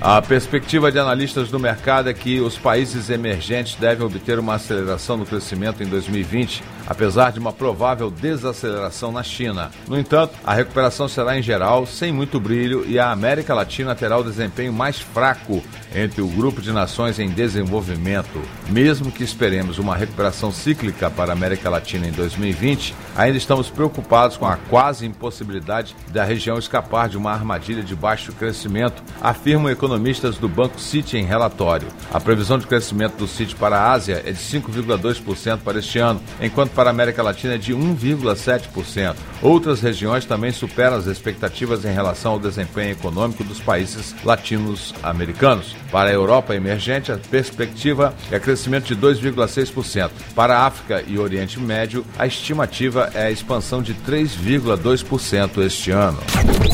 A 0.09 0.23
perspectiva 0.23 0.93
de 0.93 1.01
analistas 1.01 1.51
do 1.51 1.59
mercado 1.59 2.09
é 2.09 2.15
que 2.15 2.39
os 2.39 2.57
países 2.57 3.11
emergentes 3.11 3.75
devem 3.75 4.07
obter 4.07 4.39
uma 4.39 4.55
aceleração 4.55 5.17
no 5.17 5.27
crescimento 5.27 5.83
em 5.83 5.87
2020, 5.87 6.63
apesar 6.87 7.33
de 7.33 7.39
uma 7.39 7.53
provável 7.53 8.11
desaceleração 8.11 9.11
na 9.13 9.23
China. 9.23 9.71
No 9.89 9.99
entanto, 9.99 10.35
a 10.45 10.55
recuperação 10.55 11.09
será 11.09 11.39
em 11.39 11.43
geral 11.43 11.87
sem 11.87 12.13
muito 12.13 12.39
brilho 12.39 12.85
e 12.87 12.99
a 12.99 13.11
América 13.11 13.55
Latina 13.55 13.95
terá 13.95 14.17
o 14.19 14.25
desempenho 14.25 14.73
mais 14.73 14.99
fraco 15.01 15.63
entre 15.95 16.21
o 16.21 16.29
grupo 16.29 16.61
de 16.61 16.73
nações 16.73 17.19
em 17.19 17.29
desenvolvimento. 17.29 18.41
Mesmo 18.69 19.11
que 19.11 19.25
esperemos 19.25 19.79
uma 19.79 19.97
recuperação 19.97 20.53
cíclica 20.53 21.11
para 21.11 21.33
a 21.33 21.35
América 21.35 21.71
Latina 21.71 22.07
em 22.07 22.13
2020, 22.13 22.95
ainda 23.17 23.39
estamos 23.39 23.71
preocupados 23.71 24.37
com 24.37 24.47
a 24.47 24.57
quase 24.57 25.07
impossibilidade 25.07 25.97
da 26.13 26.25
região 26.25 26.59
escapar 26.59 27.09
de 27.09 27.17
uma 27.17 27.33
armadilha 27.33 27.83
de 27.83 27.95
baixo 27.95 28.33
crescimento, 28.33 29.03
afirmam 29.21 29.71
economistas 29.71 30.37
do 30.37 30.49
Banco 30.49 30.81
City 30.81 31.17
em 31.17 31.25
relatório. 31.25 31.89
A 32.13 32.21
previsão 32.21 32.59
de 32.59 32.67
crescimento 32.67 33.17
do 33.17 33.27
City 33.27 33.55
para 33.55 33.79
a 33.79 33.93
Ásia 33.93 34.23
é 34.25 34.33
de 34.33 34.39
5,2% 34.39 35.61
para 35.65 35.79
este 35.79 35.99
ano, 35.99 36.21
enquanto 36.41 36.76
para 36.77 36.91
a 36.91 36.93
América 36.93 37.23
Latina 37.23 37.55
é 37.55 37.59
de 37.59 37.75
1,7%. 37.75 39.17
Outras 39.41 39.81
regiões 39.81 40.27
também 40.27 40.53
superam 40.53 40.99
as 40.99 41.07
expectativas 41.07 41.85
em 41.87 41.93
relação 41.93 42.33
ao 42.33 42.39
desempenho 42.39 42.93
econômico 42.93 43.43
dos 43.43 43.59
países 43.59 44.15
latinos-americanos. 44.23 45.75
Para 45.91 46.11
a 46.11 46.13
Europa 46.13 46.55
emergente, 46.55 47.11
a 47.11 47.17
perspectiva 47.17 48.15
é 48.31 48.39
crescimento 48.39 48.95
de 48.95 48.97
2,6%. 48.97 50.11
Para 50.35 50.59
a 50.59 50.67
África 50.67 51.03
e 51.07 51.19
Oriente 51.19 51.59
Médio, 51.59 52.05
a 52.19 52.27
estimativa 52.27 53.11
é 53.15 53.27
a 53.27 53.31
expansão 53.31 53.83
de 53.83 53.95
3,2% 53.95 55.65
este 55.65 55.91
ano. 55.91 56.19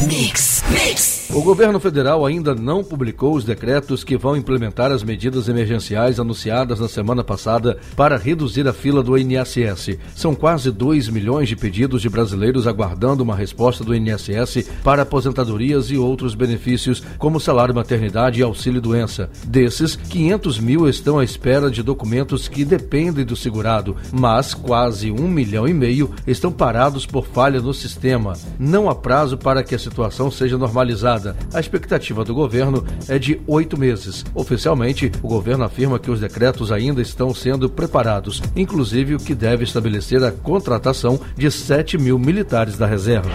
Mix, 0.08 0.64
mix. 0.68 1.21
O 1.34 1.40
governo 1.40 1.80
federal 1.80 2.26
ainda 2.26 2.54
não 2.54 2.84
publicou 2.84 3.34
os 3.34 3.42
decretos 3.42 4.04
que 4.04 4.18
vão 4.18 4.36
implementar 4.36 4.92
as 4.92 5.02
medidas 5.02 5.48
emergenciais 5.48 6.20
anunciadas 6.20 6.78
na 6.78 6.88
semana 6.88 7.24
passada 7.24 7.78
para 7.96 8.18
reduzir 8.18 8.68
a 8.68 8.72
fila 8.72 9.02
do 9.02 9.16
INSS. 9.16 9.96
São 10.14 10.34
quase 10.34 10.70
2 10.70 11.08
milhões 11.08 11.48
de 11.48 11.56
pedidos 11.56 12.02
de 12.02 12.10
brasileiros 12.10 12.66
aguardando 12.66 13.22
uma 13.22 13.34
resposta 13.34 13.82
do 13.82 13.94
INSS 13.94 14.68
para 14.84 15.04
aposentadorias 15.04 15.90
e 15.90 15.96
outros 15.96 16.34
benefícios, 16.34 17.02
como 17.16 17.40
salário 17.40 17.74
maternidade 17.74 18.38
e 18.38 18.42
auxílio 18.42 18.82
doença. 18.82 19.30
Desses, 19.46 19.96
500 19.96 20.58
mil 20.58 20.86
estão 20.86 21.18
à 21.18 21.24
espera 21.24 21.70
de 21.70 21.82
documentos 21.82 22.46
que 22.46 22.62
dependem 22.62 23.24
do 23.24 23.36
segurado, 23.36 23.96
mas 24.12 24.52
quase 24.52 25.10
um 25.10 25.28
milhão 25.28 25.66
e 25.66 25.72
meio 25.72 26.10
estão 26.26 26.52
parados 26.52 27.06
por 27.06 27.26
falha 27.26 27.58
no 27.58 27.72
sistema. 27.72 28.34
Não 28.58 28.90
há 28.90 28.94
prazo 28.94 29.38
para 29.38 29.62
que 29.62 29.74
a 29.74 29.78
situação 29.78 30.30
seja 30.30 30.58
normalizada. 30.58 31.21
A 31.52 31.60
expectativa 31.60 32.24
do 32.24 32.34
governo 32.34 32.84
é 33.08 33.18
de 33.18 33.40
oito 33.46 33.78
meses. 33.78 34.24
Oficialmente, 34.34 35.10
o 35.22 35.28
governo 35.28 35.64
afirma 35.64 35.98
que 35.98 36.10
os 36.10 36.20
decretos 36.20 36.72
ainda 36.72 37.00
estão 37.00 37.34
sendo 37.34 37.68
preparados, 37.68 38.42
inclusive 38.56 39.14
o 39.14 39.18
que 39.18 39.34
deve 39.34 39.64
estabelecer 39.64 40.22
a 40.24 40.32
contratação 40.32 41.20
de 41.36 41.50
7 41.50 41.98
mil 41.98 42.18
militares 42.18 42.76
da 42.76 42.86
reserva. 42.86 43.30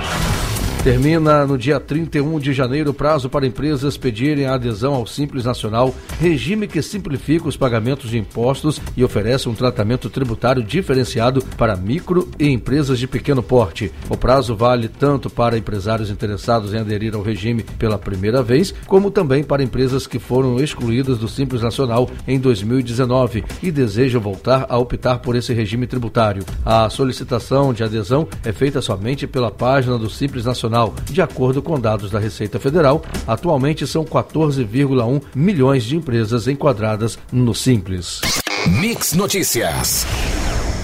Termina 0.87 1.45
no 1.45 1.57
dia 1.57 1.81
31 1.81 2.39
de 2.39 2.53
janeiro 2.53 2.91
o 2.91 2.93
prazo 2.93 3.29
para 3.29 3.45
empresas 3.45 3.97
pedirem 3.97 4.45
a 4.45 4.53
adesão 4.53 4.93
ao 4.93 5.05
Simples 5.05 5.43
Nacional, 5.43 5.93
regime 6.17 6.65
que 6.65 6.81
simplifica 6.81 7.45
os 7.45 7.57
pagamentos 7.57 8.09
de 8.09 8.17
impostos 8.17 8.79
e 8.95 9.03
oferece 9.03 9.49
um 9.49 9.53
tratamento 9.53 10.09
tributário 10.09 10.63
diferenciado 10.63 11.43
para 11.57 11.75
micro 11.75 12.29
e 12.39 12.47
empresas 12.47 12.97
de 12.99 13.05
pequeno 13.05 13.43
porte. 13.43 13.91
O 14.09 14.15
prazo 14.15 14.55
vale 14.55 14.87
tanto 14.87 15.29
para 15.29 15.57
empresários 15.57 16.09
interessados 16.09 16.73
em 16.73 16.77
aderir 16.77 17.15
ao 17.15 17.21
regime 17.21 17.63
pela 17.77 17.97
primeira 17.97 18.41
vez, 18.41 18.73
como 18.85 19.11
também 19.11 19.43
para 19.43 19.61
empresas 19.61 20.07
que 20.07 20.19
foram 20.19 20.55
excluídas 20.57 21.17
do 21.17 21.27
Simples 21.27 21.61
Nacional 21.61 22.09
em 22.25 22.39
2019 22.39 23.43
e 23.61 23.71
desejam 23.71 24.21
voltar 24.21 24.65
a 24.69 24.77
optar 24.77 25.19
por 25.19 25.35
esse 25.35 25.53
regime 25.53 25.85
tributário. 25.85 26.45
A 26.65 26.89
solicitação 26.89 27.73
de 27.73 27.83
adesão 27.83 28.25
é 28.45 28.53
feita 28.53 28.81
somente 28.81 29.27
pela 29.27 29.51
página 29.51 29.97
do 29.97 30.09
Simples 30.09 30.45
Nacional 30.45 30.76
Nacional. 30.77 30.93
De 31.09 31.21
acordo 31.21 31.61
com 31.61 31.79
dados 31.79 32.11
da 32.11 32.19
Receita 32.19 32.59
Federal, 32.59 33.01
atualmente 33.25 33.87
são 33.87 34.05
14,1 34.05 35.21
milhões 35.33 35.83
de 35.83 35.95
empresas 35.95 36.47
enquadradas 36.47 37.17
no 37.31 37.55
Simples. 37.55 38.21
Mix 38.67 39.13
Notícias. 39.13 40.05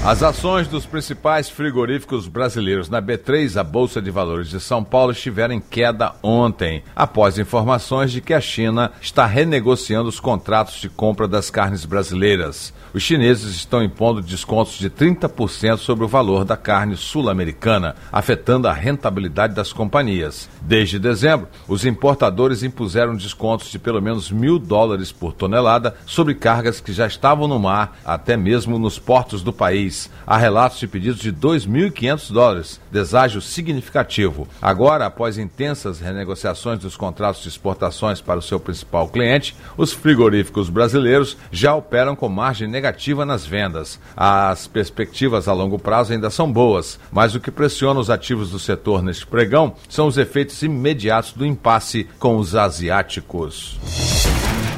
As 0.06 0.22
ações 0.22 0.68
dos 0.68 0.86
principais 0.86 1.50
frigoríficos 1.50 2.28
brasileiros 2.28 2.90
na 2.90 3.02
B3, 3.02 3.56
a 3.58 3.64
Bolsa 3.64 4.02
de 4.02 4.12
Valores 4.12 4.50
de 4.50 4.60
São 4.60 4.84
Paulo, 4.84 5.14
estiveram 5.14 5.54
em 5.54 5.62
queda 5.62 6.12
ontem, 6.22 6.84
após 6.94 7.40
informações 7.40 8.12
de 8.12 8.20
que 8.20 8.34
a 8.34 8.42
China 8.42 8.92
está 9.02 9.26
renegociando 9.26 10.10
os 10.10 10.20
contratos 10.20 10.82
de 10.82 10.90
compra 10.90 11.26
das 11.26 11.50
carnes 11.50 11.86
brasileiras. 11.86 12.74
Os 12.94 13.02
chineses 13.02 13.56
estão 13.56 13.82
impondo 13.82 14.22
descontos 14.22 14.74
de 14.74 14.90
30% 14.90 15.78
sobre 15.78 16.04
o 16.04 16.10
valor 16.10 16.44
da 16.44 16.58
carne 16.58 16.98
sul-americana, 16.98 17.96
afetando 18.12 18.68
a 18.68 18.74
rentabilidade 18.74 19.56
das 19.56 19.72
companhias. 19.72 20.50
Desde 20.62 21.00
dezembro, 21.00 21.48
os 21.66 21.86
importadores 21.86 22.62
impuseram 22.62 23.16
descontos 23.16 23.72
de 23.72 23.80
pelo 23.80 24.02
menos 24.02 24.30
mil 24.30 24.60
dólares 24.60 25.14
por 25.14 25.32
tonelada 25.32 25.96
sobre 26.06 26.36
cargas 26.36 26.82
que 26.82 26.92
já 26.92 27.08
estavam 27.08 27.48
no 27.48 27.58
mar, 27.58 27.98
até 28.04 28.36
mesmo 28.36 28.78
nos 28.78 29.00
portos 29.00 29.42
do 29.42 29.54
país 29.54 29.93
mês. 29.94 30.10
Há 30.26 30.38
relatos 30.38 30.80
de 30.80 30.88
pedidos 30.88 31.20
de 31.20 31.32
2.500 31.32 32.32
dólares, 32.32 32.82
deságio 32.92 33.42
significativo. 33.42 34.48
Agora, 34.62 35.06
após 35.06 35.38
intensas 35.38 36.00
renegociações 36.00 36.80
dos 36.80 36.98
contratos 36.98 37.44
de 37.44 37.50
exportações 37.50 38.20
para 38.20 38.40
o 38.40 38.42
seu 38.42 38.60
principal 38.60 39.08
cliente, 39.08 39.56
os 39.78 39.94
frigoríficos 39.94 40.70
brasileiros 40.70 41.38
já 41.52 41.76
operam 41.76 42.16
com 42.16 42.30
margem 42.30 42.68
negativa 42.68 43.26
nas 43.26 43.46
vendas. 43.46 44.00
As 44.16 44.66
perspectivas 44.66 45.48
a 45.48 45.54
longo 45.54 45.78
prazo 45.78 46.14
ainda 46.14 46.30
são 46.30 46.52
boas, 46.52 47.00
mas 47.12 47.36
o 47.36 47.40
que 47.40 47.52
pressiona 47.52 48.00
os 48.00 48.10
ativos 48.10 48.50
do 48.50 48.60
setor 48.60 49.04
neste 49.04 49.28
pregão 49.28 49.76
são 49.88 50.08
os 50.08 50.18
efeitos 50.18 50.62
imediatos 50.64 51.34
do 51.34 51.46
impasse 51.46 52.08
com 52.18 52.38
os 52.38 52.56
asiáticos. 52.56 53.78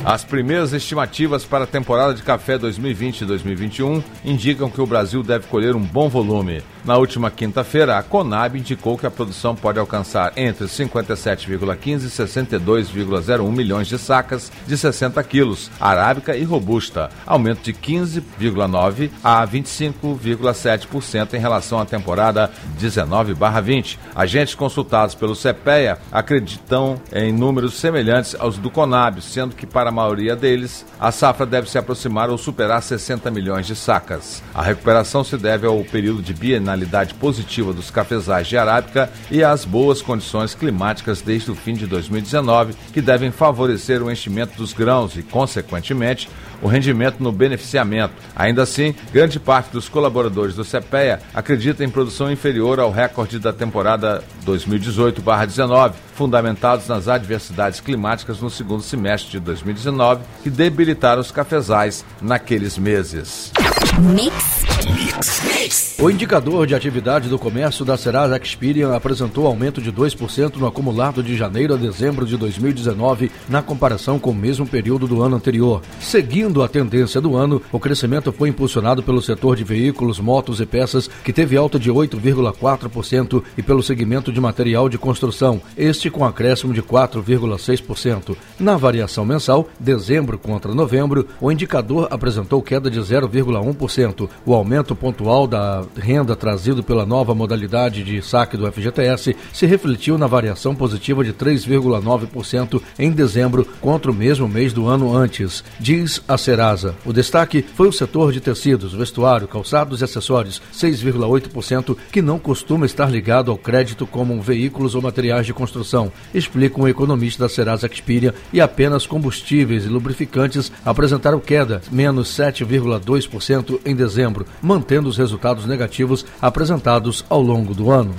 As 0.06 0.24
primeiras 0.24 0.72
estimativas 0.72 1.46
para 1.46 1.64
a 1.64 1.68
temporada 1.68 2.14
de 2.14 2.22
café 2.22 2.60
2020 2.60 3.22
e 3.22 3.26
2021 3.26 4.04
indicam 4.24 4.70
que 4.70 4.80
o 4.80 4.86
Brasil 4.86 5.24
deve 5.24 5.48
colher 5.48 5.76
um 5.76 5.82
bom 5.82 6.08
volume. 6.08 6.62
Na 6.86 6.96
última 6.96 7.32
quinta-feira, 7.32 7.98
a 7.98 8.04
Conab 8.04 8.56
indicou 8.56 8.96
que 8.96 9.08
a 9.08 9.12
produção 9.12 9.56
pode 9.56 9.80
alcançar 9.80 10.34
entre 10.38 10.68
57,15 10.68 12.04
e 12.04 12.60
62,01 12.60 13.52
milhões 13.52 13.88
de 13.88 13.98
sacas 13.98 14.52
de 14.68 14.78
60 14.78 15.24
quilos, 15.24 15.72
arábica 15.82 16.38
e 16.38 16.44
robusta, 16.44 17.10
aumento 17.26 17.64
de 17.64 17.74
15,9 17.74 19.10
a 19.24 19.48
25,7% 19.48 21.34
em 21.34 21.40
relação 21.40 21.80
à 21.80 21.86
temporada 21.86 22.52
19/20. 22.80 23.98
Agentes 24.16 24.54
consultados 24.54 25.16
pelo 25.16 25.36
CPEA 25.36 25.98
acreditam 26.12 27.02
em 27.12 27.34
números 27.34 27.74
semelhantes 27.74 28.36
aos 28.40 28.60
do 28.60 28.70
Conab, 28.70 29.20
sendo 29.24 29.56
que 29.56 29.66
para 29.66 29.95
maioria 29.96 30.36
deles 30.36 30.86
a 31.00 31.12
safra 31.12 31.46
deve 31.46 31.70
se 31.70 31.80
aproximar 31.80 32.30
ou 32.30 32.38
superar 32.38 32.84
60 32.84 33.32
milhões 33.32 33.66
de 33.66 33.76
sacas. 33.76 34.44
A 34.54 34.62
recuperação 34.62 35.24
se 35.24 35.36
deve 35.36 35.66
ao 35.66 35.84
período 35.84 36.22
de 36.22 36.34
bienal 36.34 36.76
sazonalidade 36.76 37.14
positiva 37.14 37.72
dos 37.72 37.90
cafezais 37.90 38.48
de 38.48 38.58
arábica 38.58 39.10
e 39.32 39.44
às 39.44 39.64
boas 39.64 40.02
condições 40.02 40.54
climáticas 40.54 41.22
desde 41.22 41.50
o 41.52 41.56
fim 41.56 41.74
de 41.74 41.88
2019, 41.88 42.76
que 42.92 43.02
devem 43.02 43.32
favorecer 43.32 44.04
o 44.04 44.12
enchimento 44.12 44.58
dos 44.58 44.74
grãos 44.74 45.16
e, 45.16 45.24
consequentemente, 45.24 46.30
o 46.62 46.68
rendimento 46.68 47.22
no 47.22 47.32
beneficiamento. 47.32 48.14
Ainda 48.36 48.64
assim, 48.64 48.96
grande 49.12 49.40
parte 49.40 49.72
dos 49.72 49.90
colaboradores 49.90 50.56
do 50.56 50.64
CPEA 50.64 51.20
acredita 51.34 51.84
em 51.84 51.90
produção 51.90 52.32
inferior 52.32 52.80
ao 52.80 52.92
recorde 52.92 53.40
da 53.40 53.54
temporada 53.54 54.24
2018-19, 54.46 55.94
fundamentados 56.14 56.88
nas 56.88 57.08
adversidades 57.08 57.80
climáticas 57.80 58.40
no 58.40 58.50
segundo 58.50 58.82
semestre 58.82 59.32
de 59.32 59.40
2019, 59.40 60.22
que 60.44 60.50
debilitaram 60.50 61.22
os 61.22 61.32
cafezais 61.32 62.06
naqueles 62.22 62.78
meses. 62.78 63.52
Mix. 64.00 64.64
Mix. 64.86 65.42
Mix. 65.44 65.95
O 65.98 66.10
indicador 66.10 66.68
de 66.68 66.76
atividade 66.76 67.30
do 67.30 67.40
comércio 67.40 67.86
da 67.86 67.96
Serasa 67.96 68.36
Experian 68.36 68.94
apresentou 68.94 69.48
aumento 69.48 69.82
de 69.82 69.94
2% 69.94 70.58
no 70.58 70.68
acumulado 70.68 71.24
de 71.24 71.38
janeiro 71.38 71.74
a 71.74 71.78
dezembro 71.78 72.26
de 72.26 72.36
2019, 72.36 73.32
na 73.48 73.62
comparação 73.62 74.20
com 74.20 74.32
o 74.32 74.36
mesmo 74.36 74.68
período 74.68 75.08
do 75.08 75.24
ano 75.24 75.38
anterior. 75.38 75.82
Seguindo 76.02 76.62
a 76.62 76.68
tendência 76.68 77.22
do 77.22 77.38
ano, 77.38 77.62
o 77.72 77.80
crescimento 77.80 78.34
foi 78.34 78.50
impulsionado 78.50 79.02
pelo 79.02 79.22
setor 79.22 79.56
de 79.56 79.64
veículos, 79.64 80.20
motos 80.20 80.60
e 80.60 80.66
peças, 80.66 81.08
que 81.24 81.32
teve 81.32 81.56
alta 81.56 81.80
de 81.80 81.90
8,4%, 81.90 83.42
e 83.58 83.64
pelo 83.64 83.82
segmento 83.82 84.34
de 84.34 84.42
material 84.42 84.90
de 84.90 84.98
construção, 84.98 85.62
este 85.78 86.10
com 86.10 86.26
acréscimo 86.26 86.74
de 86.74 86.84
4,6%. 86.84 88.36
Na 88.60 88.76
variação 88.76 89.24
mensal, 89.24 89.70
dezembro 89.80 90.38
contra 90.38 90.76
novembro, 90.76 91.26
o 91.40 91.50
indicador 91.50 92.10
apresentou 92.12 92.62
queda 92.62 92.92
de 92.92 93.00
0,1%. 93.00 94.30
O 94.46 94.54
aumento 94.54 94.94
pontual 94.94 95.48
da 95.48 95.85
renda 95.98 96.36
trazido 96.36 96.84
pela 96.84 97.06
nova 97.06 97.36
modalidade 97.36 98.04
de 98.04 98.22
saque 98.22 98.58
do 98.58 98.72
FGTS 98.72 99.36
se 99.54 99.66
refletiu 99.66 100.18
na 100.18 100.28
variação 100.28 100.76
positiva 100.76 101.24
de 101.24 101.34
3,9% 101.34 102.82
em 102.98 103.12
dezembro 103.12 103.66
contra 103.82 104.12
o 104.12 104.14
mesmo 104.14 104.48
mês 104.48 104.74
do 104.74 104.88
ano 104.88 105.16
antes, 105.16 105.64
diz 105.80 106.22
a 106.28 106.38
Serasa. 106.38 106.96
O 107.06 107.14
destaque 107.14 107.64
foi 107.76 107.88
o 107.88 107.92
setor 107.92 108.32
de 108.32 108.40
tecidos, 108.40 108.94
vestuário, 108.94 109.48
calçados 109.48 110.02
e 110.02 110.04
acessórios, 110.04 110.62
6,8%, 110.74 111.98
que 112.12 112.22
não 112.22 112.40
costuma 112.40 112.86
estar 112.86 113.10
ligado 113.10 113.52
ao 113.52 113.58
crédito 113.58 114.06
como 114.06 114.42
veículos 114.42 114.96
ou 114.96 115.02
materiais 115.02 115.46
de 115.46 115.54
construção, 115.54 116.12
explica 116.34 116.82
um 116.82 116.88
economista 116.88 117.44
da 117.44 117.50
Serasa 117.50 117.88
Experian, 117.88 118.34
e 118.52 118.62
apenas 118.62 119.06
combustíveis 119.06 119.86
e 119.86 119.90
lubrificantes 119.90 120.72
apresentaram 120.86 121.40
queda, 121.40 121.82
menos 121.92 122.30
7,2% 122.30 123.80
em 123.86 123.96
dezembro, 123.96 124.46
mantendo 124.62 125.10
os 125.10 125.18
resultados 125.18 125.66
negativos 125.66 125.75
negativos 125.76 126.26
apresentados 126.42 127.26
ao 127.30 127.42
longo 127.42 127.74
do 127.74 127.92
ano. 127.92 128.16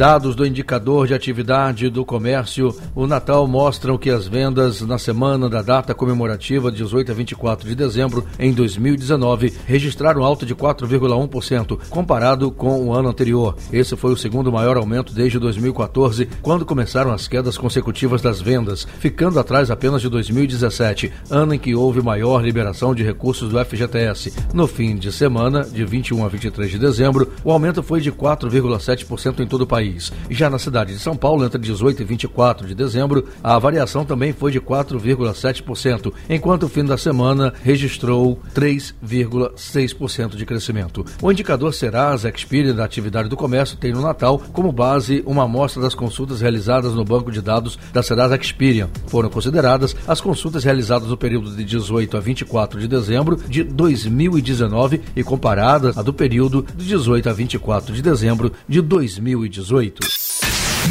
Dados 0.00 0.34
do 0.34 0.46
indicador 0.46 1.06
de 1.06 1.12
atividade 1.12 1.90
do 1.90 2.06
comércio, 2.06 2.74
o 2.94 3.06
Natal 3.06 3.46
mostram 3.46 3.98
que 3.98 4.08
as 4.08 4.26
vendas 4.26 4.80
na 4.80 4.96
semana 4.96 5.46
da 5.46 5.60
data 5.60 5.94
comemorativa 5.94 6.72
de 6.72 6.78
18 6.78 7.12
a 7.12 7.14
24 7.14 7.68
de 7.68 7.74
dezembro 7.74 8.24
em 8.38 8.50
2019 8.50 9.52
registraram 9.66 10.24
alta 10.24 10.46
de 10.46 10.54
4,1% 10.54 11.78
comparado 11.90 12.50
com 12.50 12.86
o 12.86 12.94
ano 12.94 13.10
anterior. 13.10 13.54
Esse 13.70 13.94
foi 13.94 14.10
o 14.10 14.16
segundo 14.16 14.50
maior 14.50 14.78
aumento 14.78 15.12
desde 15.12 15.38
2014, 15.38 16.26
quando 16.40 16.64
começaram 16.64 17.12
as 17.12 17.28
quedas 17.28 17.58
consecutivas 17.58 18.22
das 18.22 18.40
vendas, 18.40 18.88
ficando 19.00 19.38
atrás 19.38 19.70
apenas 19.70 20.00
de 20.00 20.08
2017, 20.08 21.12
ano 21.28 21.52
em 21.52 21.58
que 21.58 21.74
houve 21.74 22.00
maior 22.00 22.42
liberação 22.42 22.94
de 22.94 23.02
recursos 23.02 23.50
do 23.50 23.62
FGTS. 23.62 24.32
No 24.54 24.66
fim 24.66 24.96
de 24.96 25.12
semana, 25.12 25.62
de 25.62 25.84
21 25.84 26.24
a 26.24 26.28
23 26.28 26.70
de 26.70 26.78
dezembro, 26.78 27.30
o 27.44 27.52
aumento 27.52 27.82
foi 27.82 28.00
de 28.00 28.10
4,7% 28.10 29.40
em 29.40 29.46
todo 29.46 29.60
o 29.60 29.66
país 29.66 29.89
país. 29.90 30.12
Já 30.30 30.48
na 30.48 30.58
cidade 30.58 30.92
de 30.92 30.98
São 30.98 31.16
Paulo, 31.16 31.44
entre 31.44 31.60
18 31.60 32.02
e 32.02 32.04
24 32.04 32.66
de 32.66 32.74
dezembro, 32.74 33.26
a 33.42 33.58
variação 33.58 34.04
também 34.04 34.32
foi 34.32 34.52
de 34.52 34.60
4,7%, 34.60 36.12
enquanto 36.28 36.64
o 36.64 36.68
fim 36.68 36.84
da 36.84 36.96
semana 36.96 37.52
registrou 37.62 38.40
3,6% 38.54 40.36
de 40.36 40.46
crescimento. 40.46 41.04
O 41.20 41.30
indicador 41.30 41.74
Serasa 41.74 42.30
Experian 42.30 42.74
da 42.74 42.84
atividade 42.84 43.28
do 43.28 43.36
comércio 43.36 43.76
tem 43.76 43.92
no 43.92 44.00
Natal 44.00 44.40
como 44.52 44.72
base 44.72 45.22
uma 45.26 45.44
amostra 45.44 45.82
das 45.82 45.94
consultas 45.94 46.40
realizadas 46.40 46.94
no 46.94 47.04
banco 47.04 47.30
de 47.30 47.42
dados 47.42 47.78
da 47.92 48.02
Serasa 48.02 48.36
Experian. 48.36 48.88
Foram 49.06 49.28
consideradas 49.28 49.96
as 50.06 50.20
consultas 50.20 50.64
realizadas 50.64 51.08
no 51.08 51.16
período 51.16 51.54
de 51.54 51.64
18 51.64 52.16
a 52.16 52.20
24 52.20 52.80
de 52.80 52.88
dezembro 52.88 53.36
de 53.48 53.64
2019 53.64 55.00
e 55.16 55.24
comparadas 55.24 55.98
a 55.98 56.02
do 56.02 56.12
período 56.12 56.64
de 56.76 56.86
18 56.86 57.28
a 57.28 57.32
24 57.32 57.94
de 57.94 58.02
dezembro 58.02 58.52
de 58.68 58.80
2018. 58.80 59.69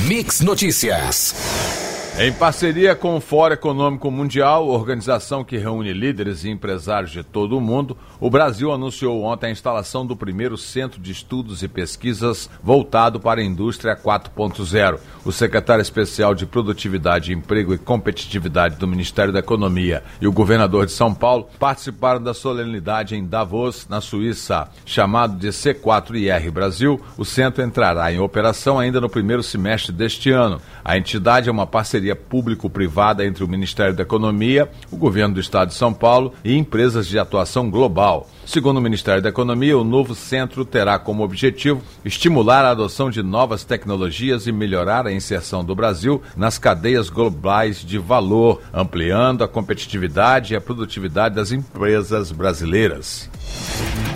Mix 0.07 0.39
Notícias. 0.39 1.78
Em 2.21 2.33
parceria 2.33 2.97
com 2.97 3.15
o 3.15 3.21
Fórum 3.21 3.53
Econômico 3.53 4.11
Mundial, 4.11 4.67
organização 4.67 5.41
que 5.41 5.55
reúne 5.55 5.93
líderes 5.93 6.43
e 6.43 6.49
empresários 6.49 7.11
de 7.11 7.23
todo 7.23 7.57
o 7.57 7.61
mundo, 7.61 7.95
o 8.19 8.29
Brasil 8.29 8.73
anunciou 8.73 9.23
ontem 9.23 9.47
a 9.47 9.51
instalação 9.51 10.05
do 10.05 10.17
primeiro 10.17 10.57
centro 10.57 10.99
de 10.99 11.13
estudos 11.13 11.63
e 11.63 11.69
pesquisas 11.69 12.49
voltado 12.61 13.21
para 13.21 13.39
a 13.39 13.43
indústria 13.43 13.95
4.0. 13.95 14.99
O 15.23 15.31
secretário 15.31 15.81
especial 15.81 16.35
de 16.35 16.45
Produtividade, 16.45 17.31
Emprego 17.31 17.73
e 17.73 17.77
Competitividade 17.77 18.75
do 18.75 18.85
Ministério 18.85 19.31
da 19.31 19.39
Economia 19.39 20.03
e 20.19 20.27
o 20.27 20.33
governador 20.33 20.87
de 20.87 20.91
São 20.91 21.13
Paulo 21.13 21.47
participaram 21.57 22.21
da 22.21 22.33
solenidade 22.33 23.15
em 23.15 23.25
Davos, 23.25 23.87
na 23.87 24.01
Suíça. 24.01 24.67
Chamado 24.85 25.37
de 25.37 25.47
C4IR 25.47 26.51
Brasil, 26.51 26.99
o 27.17 27.23
centro 27.23 27.63
entrará 27.63 28.11
em 28.11 28.19
operação 28.19 28.77
ainda 28.77 28.99
no 28.99 29.09
primeiro 29.09 29.41
semestre 29.41 29.93
deste 29.93 30.31
ano. 30.31 30.61
A 30.83 30.97
entidade 30.97 31.47
é 31.47 31.51
uma 31.51 31.65
parceria 31.65 32.08
parceria 32.09 32.15
público-privada 32.15 33.25
entre 33.25 33.43
o 33.43 33.47
Ministério 33.47 33.93
da 33.93 34.03
Economia, 34.03 34.69
o 34.91 34.97
Governo 34.97 35.35
do 35.35 35.39
Estado 35.39 35.69
de 35.69 35.75
São 35.75 35.93
Paulo 35.93 36.33
e 36.43 36.55
empresas 36.55 37.07
de 37.07 37.19
atuação 37.19 37.69
global. 37.69 38.29
Segundo 38.45 38.77
o 38.77 38.81
Ministério 38.81 39.21
da 39.21 39.29
Economia, 39.29 39.77
o 39.77 39.83
novo 39.83 40.15
centro 40.15 40.65
terá 40.65 40.97
como 40.97 41.23
objetivo 41.23 41.81
estimular 42.03 42.65
a 42.65 42.71
adoção 42.71 43.09
de 43.09 43.21
novas 43.21 43.63
tecnologias 43.63 44.47
e 44.47 44.51
melhorar 44.51 45.05
a 45.05 45.11
inserção 45.11 45.63
do 45.63 45.75
Brasil 45.75 46.21
nas 46.35 46.57
cadeias 46.57 47.09
globais 47.09 47.83
de 47.83 47.97
valor, 47.97 48.61
ampliando 48.73 49.43
a 49.43 49.47
competitividade 49.47 50.53
e 50.53 50.57
a 50.57 50.61
produtividade 50.61 51.35
das 51.35 51.51
empresas 51.51 52.31
brasileiras. 52.31 53.29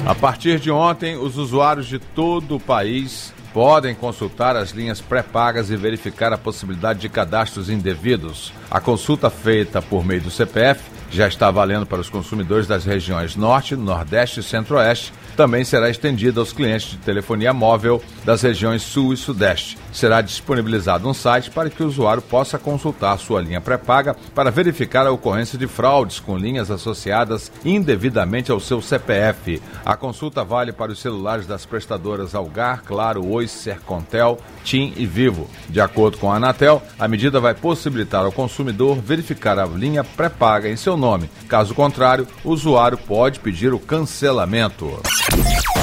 A 0.06 0.14
partir 0.14 0.60
de 0.60 0.70
ontem, 0.70 1.16
os 1.16 1.38
usuários 1.38 1.88
de 1.88 1.98
todo 1.98 2.56
o 2.56 2.60
país 2.60 3.33
podem 3.54 3.94
consultar 3.94 4.56
as 4.56 4.72
linhas 4.72 5.00
pré-pagas 5.00 5.70
e 5.70 5.78
verificar 5.78 6.34
a 6.34 6.38
possibilidade 6.38 7.00
de 7.00 7.10
cadastros 7.10 7.70
indevidos. 7.70 8.52
A 8.70 8.82
consulta 8.82 9.30
feita 9.30 9.82
por 9.82 10.04
meio 10.04 10.22
do 10.22 10.32
CPF 10.32 10.82
já 11.12 11.28
está 11.28 11.52
valendo 11.52 11.86
para 11.86 12.02
os 12.02 12.10
consumidores 12.10 12.66
das 12.66 12.84
regiões 12.84 13.36
Norte, 13.36 13.76
Nordeste 13.76 14.40
e 14.40 14.44
Centro-Oeste 14.44 15.14
também 15.38 15.64
será 15.64 15.90
estendida 15.90 16.40
aos 16.40 16.52
clientes 16.52 16.92
de 16.92 16.98
telefonia 16.98 17.54
móvel 17.54 18.02
das 18.26 18.42
regiões 18.42 18.82
Sul 18.82 19.14
e 19.14 19.18
Sudeste. 19.18 19.78
Será 19.94 20.22
disponibilizado 20.22 21.08
um 21.08 21.14
site 21.14 21.52
para 21.52 21.70
que 21.70 21.84
o 21.84 21.88
usuário 21.88 22.22
possa 22.22 22.58
consultar 22.58 23.18
sua 23.20 23.40
linha 23.40 23.62
pré-paga 23.62 24.16
para 24.34 24.50
verificar 24.50 25.06
a 25.06 25.12
ocorrência 25.12 25.58
de 25.58 25.68
fraudes 25.68 26.20
com 26.20 26.36
linhas 26.36 26.72
associadas 26.72 27.52
indevidamente 27.64 28.52
ao 28.52 28.60
seu 28.60 28.82
CPF. 28.82 29.62
A 29.86 29.96
consulta 29.96 30.44
vale 30.44 30.74
para 30.74 30.92
os 30.92 31.00
celulares 31.00 31.46
das 31.46 31.66
prestadoras 31.66 32.34
Algar, 32.34 32.82
Claro, 32.84 33.26
Oi, 33.26 33.48
Sercontel, 33.48 34.40
TIM 34.64 34.94
e 34.98 35.06
Vivo. 35.06 35.48
De 35.70 35.80
acordo 35.80 36.18
com 36.18 36.32
a 36.32 36.38
Anatel, 36.38 36.82
a 36.98 37.08
medida 37.08 37.40
vai 37.40 37.54
possibilitar 37.54 38.26
ao 38.26 38.32
consumidor 38.32 38.98
verificar 38.98 39.60
a 39.60 39.66
linha 39.66 40.04
pré-paga 40.04 40.68
em 40.68 40.76
seu 40.76 40.98
nome. 40.98 41.30
Caso 41.48 41.76
contrário, 41.76 42.28
o 42.44 42.50
usuário 42.50 42.98
pode 42.98 43.40
pedir 43.40 43.74
o 43.74 43.80
cancelamento. 43.80 45.00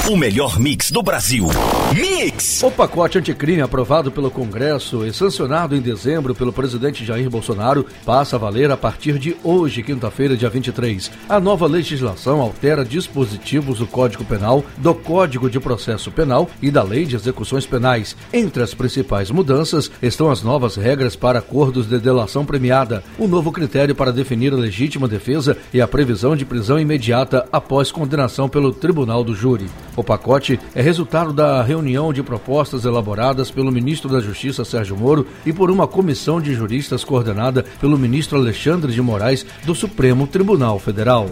O 0.09 0.17
melhor 0.17 0.59
mix 0.59 0.89
do 0.89 1.03
Brasil. 1.03 1.47
Mix! 1.93 2.63
O 2.63 2.71
pacote 2.71 3.19
anticrime 3.19 3.61
aprovado 3.61 4.11
pelo 4.11 4.31
Congresso 4.31 5.05
e 5.05 5.13
sancionado 5.13 5.75
em 5.75 5.79
dezembro 5.79 6.33
pelo 6.33 6.51
presidente 6.51 7.05
Jair 7.05 7.29
Bolsonaro 7.29 7.85
passa 8.03 8.35
a 8.35 8.39
valer 8.39 8.71
a 8.71 8.75
partir 8.75 9.19
de 9.19 9.37
hoje, 9.43 9.83
quinta-feira, 9.83 10.35
dia 10.35 10.49
23. 10.49 11.11
A 11.29 11.39
nova 11.39 11.67
legislação 11.67 12.41
altera 12.41 12.83
dispositivos 12.83 13.77
do 13.77 13.85
Código 13.85 14.25
Penal, 14.25 14.65
do 14.77 14.93
Código 14.95 15.47
de 15.49 15.59
Processo 15.59 16.11
Penal 16.11 16.49
e 16.61 16.71
da 16.71 16.81
Lei 16.81 17.05
de 17.05 17.15
Execuções 17.15 17.67
Penais. 17.67 18.15
Entre 18.33 18.63
as 18.63 18.73
principais 18.73 19.29
mudanças 19.29 19.91
estão 20.01 20.31
as 20.31 20.41
novas 20.41 20.77
regras 20.77 21.15
para 21.15 21.39
acordos 21.39 21.87
de 21.87 21.99
delação 21.99 22.43
premiada, 22.43 23.03
o 23.19 23.27
novo 23.27 23.51
critério 23.51 23.93
para 23.93 24.11
definir 24.11 24.51
a 24.51 24.57
legítima 24.57 25.07
defesa 25.07 25.55
e 25.71 25.79
a 25.79 25.87
previsão 25.87 26.35
de 26.35 26.43
prisão 26.43 26.79
imediata 26.79 27.47
após 27.51 27.91
condenação 27.91 28.49
pelo 28.49 28.73
Tribunal 28.73 29.23
do 29.23 29.35
júri. 29.35 29.69
O 29.95 30.03
pacote 30.03 30.59
é 30.73 30.81
resultado 30.81 31.33
da 31.33 31.61
reunião 31.61 32.13
de 32.13 32.23
propostas 32.23 32.85
elaboradas 32.85 33.51
pelo 33.51 33.71
ministro 33.71 34.09
da 34.09 34.21
Justiça 34.21 34.63
Sérgio 34.63 34.97
Moro 34.97 35.27
e 35.45 35.51
por 35.51 35.69
uma 35.69 35.87
comissão 35.87 36.41
de 36.41 36.53
juristas 36.53 37.03
coordenada 37.03 37.65
pelo 37.79 37.97
ministro 37.97 38.37
Alexandre 38.37 38.93
de 38.93 39.01
Moraes 39.01 39.45
do 39.65 39.75
Supremo 39.75 40.25
Tribunal 40.27 40.79
Federal. 40.79 41.29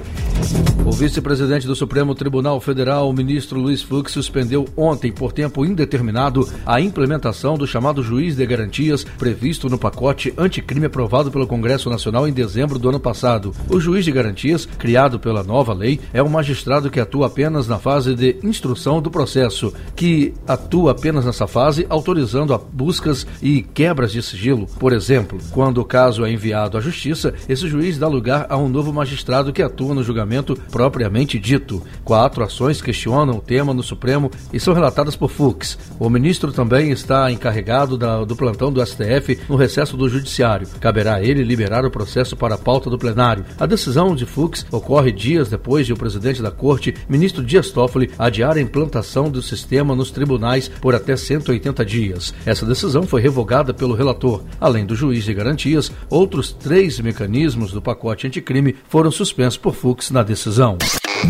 O 0.85 0.91
vice-presidente 0.91 1.67
do 1.67 1.75
Supremo 1.75 2.15
Tribunal 2.15 2.59
Federal, 2.59 3.09
o 3.09 3.13
ministro 3.13 3.59
Luiz 3.59 3.81
Fux, 3.81 4.11
suspendeu 4.11 4.65
ontem, 4.75 5.11
por 5.11 5.31
tempo 5.31 5.63
indeterminado, 5.63 6.49
a 6.65 6.81
implementação 6.81 7.57
do 7.57 7.67
chamado 7.67 8.01
juiz 8.01 8.35
de 8.35 8.45
garantias 8.45 9.03
previsto 9.03 9.69
no 9.69 9.77
pacote 9.77 10.33
anticrime 10.37 10.87
aprovado 10.87 11.29
pelo 11.29 11.45
Congresso 11.45 11.89
Nacional 11.89 12.27
em 12.27 12.33
dezembro 12.33 12.79
do 12.79 12.89
ano 12.89 12.99
passado. 12.99 13.53
O 13.69 13.79
juiz 13.79 14.03
de 14.03 14.11
garantias, 14.11 14.65
criado 14.65 15.19
pela 15.19 15.43
nova 15.43 15.73
lei, 15.73 15.99
é 16.11 16.23
um 16.23 16.29
magistrado 16.29 16.89
que 16.89 16.99
atua 16.99 17.27
apenas 17.27 17.67
na 17.67 17.77
fase 17.77 18.15
de 18.15 18.37
instrução 18.49 19.01
do 19.01 19.11
processo, 19.11 19.73
que 19.95 20.33
atua 20.47 20.91
apenas 20.91 21.25
nessa 21.25 21.47
fase, 21.47 21.85
autorizando 21.89 22.53
a 22.53 22.57
buscas 22.57 23.25
e 23.41 23.61
quebras 23.61 24.11
de 24.11 24.21
sigilo. 24.21 24.67
Por 24.79 24.93
exemplo, 24.93 25.39
quando 25.51 25.79
o 25.79 25.85
caso 25.85 26.25
é 26.25 26.31
enviado 26.31 26.77
à 26.77 26.81
Justiça, 26.81 27.33
esse 27.47 27.67
juiz 27.67 27.97
dá 27.97 28.07
lugar 28.07 28.47
a 28.49 28.57
um 28.57 28.67
novo 28.67 28.91
magistrado 28.91 29.53
que 29.53 29.61
atua 29.61 29.93
no 29.93 30.03
julgamento 30.03 30.57
propriamente 30.71 31.39
dito. 31.39 31.81
Quatro 32.03 32.43
ações 32.43 32.81
questionam 32.81 33.37
o 33.37 33.41
tema 33.41 33.73
no 33.73 33.83
Supremo 33.83 34.31
e 34.51 34.59
são 34.59 34.73
relatadas 34.73 35.15
por 35.15 35.29
Fux. 35.29 35.77
O 35.99 36.09
ministro 36.09 36.51
também 36.51 36.91
está 36.91 37.31
encarregado 37.31 37.97
da, 37.97 38.23
do 38.23 38.35
plantão 38.35 38.71
do 38.71 38.85
STF 38.85 39.39
no 39.47 39.55
recesso 39.55 39.95
do 39.95 40.09
Judiciário. 40.09 40.67
Caberá 40.79 41.15
a 41.15 41.23
ele 41.23 41.43
liberar 41.43 41.85
o 41.85 41.91
processo 41.91 42.35
para 42.35 42.55
a 42.55 42.57
pauta 42.57 42.89
do 42.89 42.97
plenário. 42.97 43.45
A 43.59 43.65
decisão 43.65 44.15
de 44.15 44.25
Fux 44.25 44.65
ocorre 44.71 45.11
dias 45.11 45.49
depois 45.49 45.85
de 45.85 45.93
o 45.93 45.97
presidente 45.97 46.41
da 46.41 46.51
Corte, 46.51 46.95
ministro 47.07 47.43
Dias 47.43 47.71
Toffoli, 47.71 48.09
adiar 48.17 48.38
a 48.43 48.61
implantação 48.61 49.29
do 49.29 49.41
sistema 49.41 49.95
nos 49.95 50.11
tribunais 50.11 50.67
por 50.67 50.95
até 50.95 51.15
180 51.15 51.85
dias. 51.85 52.33
Essa 52.45 52.65
decisão 52.65 53.03
foi 53.03 53.21
revogada 53.21 53.73
pelo 53.73 53.95
relator. 53.95 54.43
Além 54.59 54.85
do 54.85 54.95
juiz 54.95 55.23
de 55.23 55.33
garantias, 55.33 55.91
outros 56.09 56.51
três 56.51 56.99
mecanismos 56.99 57.71
do 57.71 57.81
pacote 57.81 58.27
anticrime 58.27 58.75
foram 58.87 59.11
suspensos 59.11 59.57
por 59.57 59.73
Fux 59.73 60.11
na 60.11 60.23
decisão. 60.23 60.77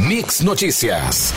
Mix 0.08 0.42
Notícias. 0.42 1.34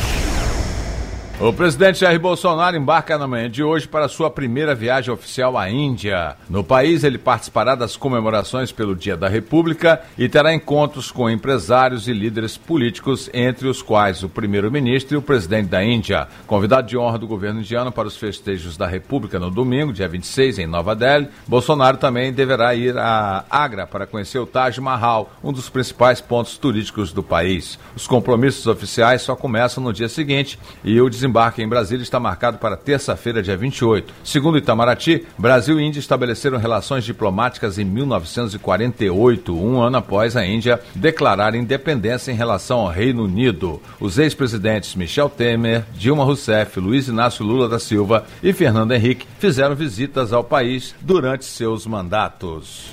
O 1.42 1.52
presidente 1.52 1.98
Jair 1.98 2.20
Bolsonaro 2.20 2.76
embarca 2.76 3.18
na 3.18 3.26
manhã 3.26 3.50
de 3.50 3.64
hoje 3.64 3.88
para 3.88 4.06
sua 4.06 4.30
primeira 4.30 4.76
viagem 4.76 5.12
oficial 5.12 5.58
à 5.58 5.68
Índia. 5.68 6.36
No 6.48 6.62
país, 6.62 7.02
ele 7.02 7.18
participará 7.18 7.74
das 7.74 7.96
comemorações 7.96 8.70
pelo 8.70 8.94
Dia 8.94 9.16
da 9.16 9.26
República 9.28 10.00
e 10.16 10.28
terá 10.28 10.54
encontros 10.54 11.10
com 11.10 11.28
empresários 11.28 12.06
e 12.06 12.12
líderes 12.12 12.56
políticos, 12.56 13.28
entre 13.34 13.66
os 13.66 13.82
quais 13.82 14.22
o 14.22 14.28
primeiro-ministro 14.28 15.16
e 15.16 15.18
o 15.18 15.22
presidente 15.22 15.66
da 15.66 15.82
Índia. 15.82 16.28
Convidado 16.46 16.86
de 16.86 16.96
honra 16.96 17.18
do 17.18 17.26
governo 17.26 17.58
indiano 17.58 17.90
para 17.90 18.06
os 18.06 18.16
festejos 18.16 18.76
da 18.76 18.86
República 18.86 19.40
no 19.40 19.50
domingo, 19.50 19.92
dia 19.92 20.06
26, 20.06 20.60
em 20.60 20.66
Nova 20.68 20.94
Delhi, 20.94 21.28
Bolsonaro 21.48 21.96
também 21.96 22.32
deverá 22.32 22.72
ir 22.76 22.96
a 22.96 23.44
Agra 23.50 23.84
para 23.84 24.06
conhecer 24.06 24.38
o 24.38 24.46
Taj 24.46 24.80
Mahal, 24.80 25.32
um 25.42 25.52
dos 25.52 25.68
principais 25.68 26.20
pontos 26.20 26.56
turísticos 26.56 27.12
do 27.12 27.20
país. 27.20 27.80
Os 27.96 28.06
compromissos 28.06 28.68
oficiais 28.68 29.22
só 29.22 29.34
começam 29.34 29.82
no 29.82 29.92
dia 29.92 30.08
seguinte 30.08 30.56
e 30.84 31.00
o 31.00 31.10
desembarque 31.10 31.31
desembarque 31.32 31.62
em 31.62 31.68
Brasília 31.68 32.02
está 32.02 32.20
marcado 32.20 32.58
para 32.58 32.76
terça-feira, 32.76 33.42
dia 33.42 33.56
28. 33.56 34.12
Segundo 34.22 34.58
Itamaraty, 34.58 35.26
Brasil 35.38 35.80
e 35.80 35.82
Índia 35.82 35.98
estabeleceram 35.98 36.58
relações 36.58 37.04
diplomáticas 37.04 37.78
em 37.78 37.84
1948, 37.84 39.56
um 39.56 39.80
ano 39.80 39.96
após 39.96 40.36
a 40.36 40.44
Índia 40.44 40.78
declarar 40.94 41.54
independência 41.54 42.30
em 42.30 42.34
relação 42.34 42.80
ao 42.80 42.88
Reino 42.88 43.24
Unido. 43.24 43.80
Os 43.98 44.18
ex-presidentes 44.18 44.94
Michel 44.94 45.30
Temer, 45.30 45.84
Dilma 45.94 46.24
Rousseff, 46.24 46.78
Luiz 46.78 47.08
Inácio 47.08 47.44
Lula 47.44 47.66
da 47.66 47.78
Silva 47.78 48.26
e 48.42 48.52
Fernando 48.52 48.92
Henrique 48.92 49.26
fizeram 49.38 49.74
visitas 49.74 50.34
ao 50.34 50.44
país 50.44 50.94
durante 51.00 51.46
seus 51.46 51.86
mandatos. 51.86 52.90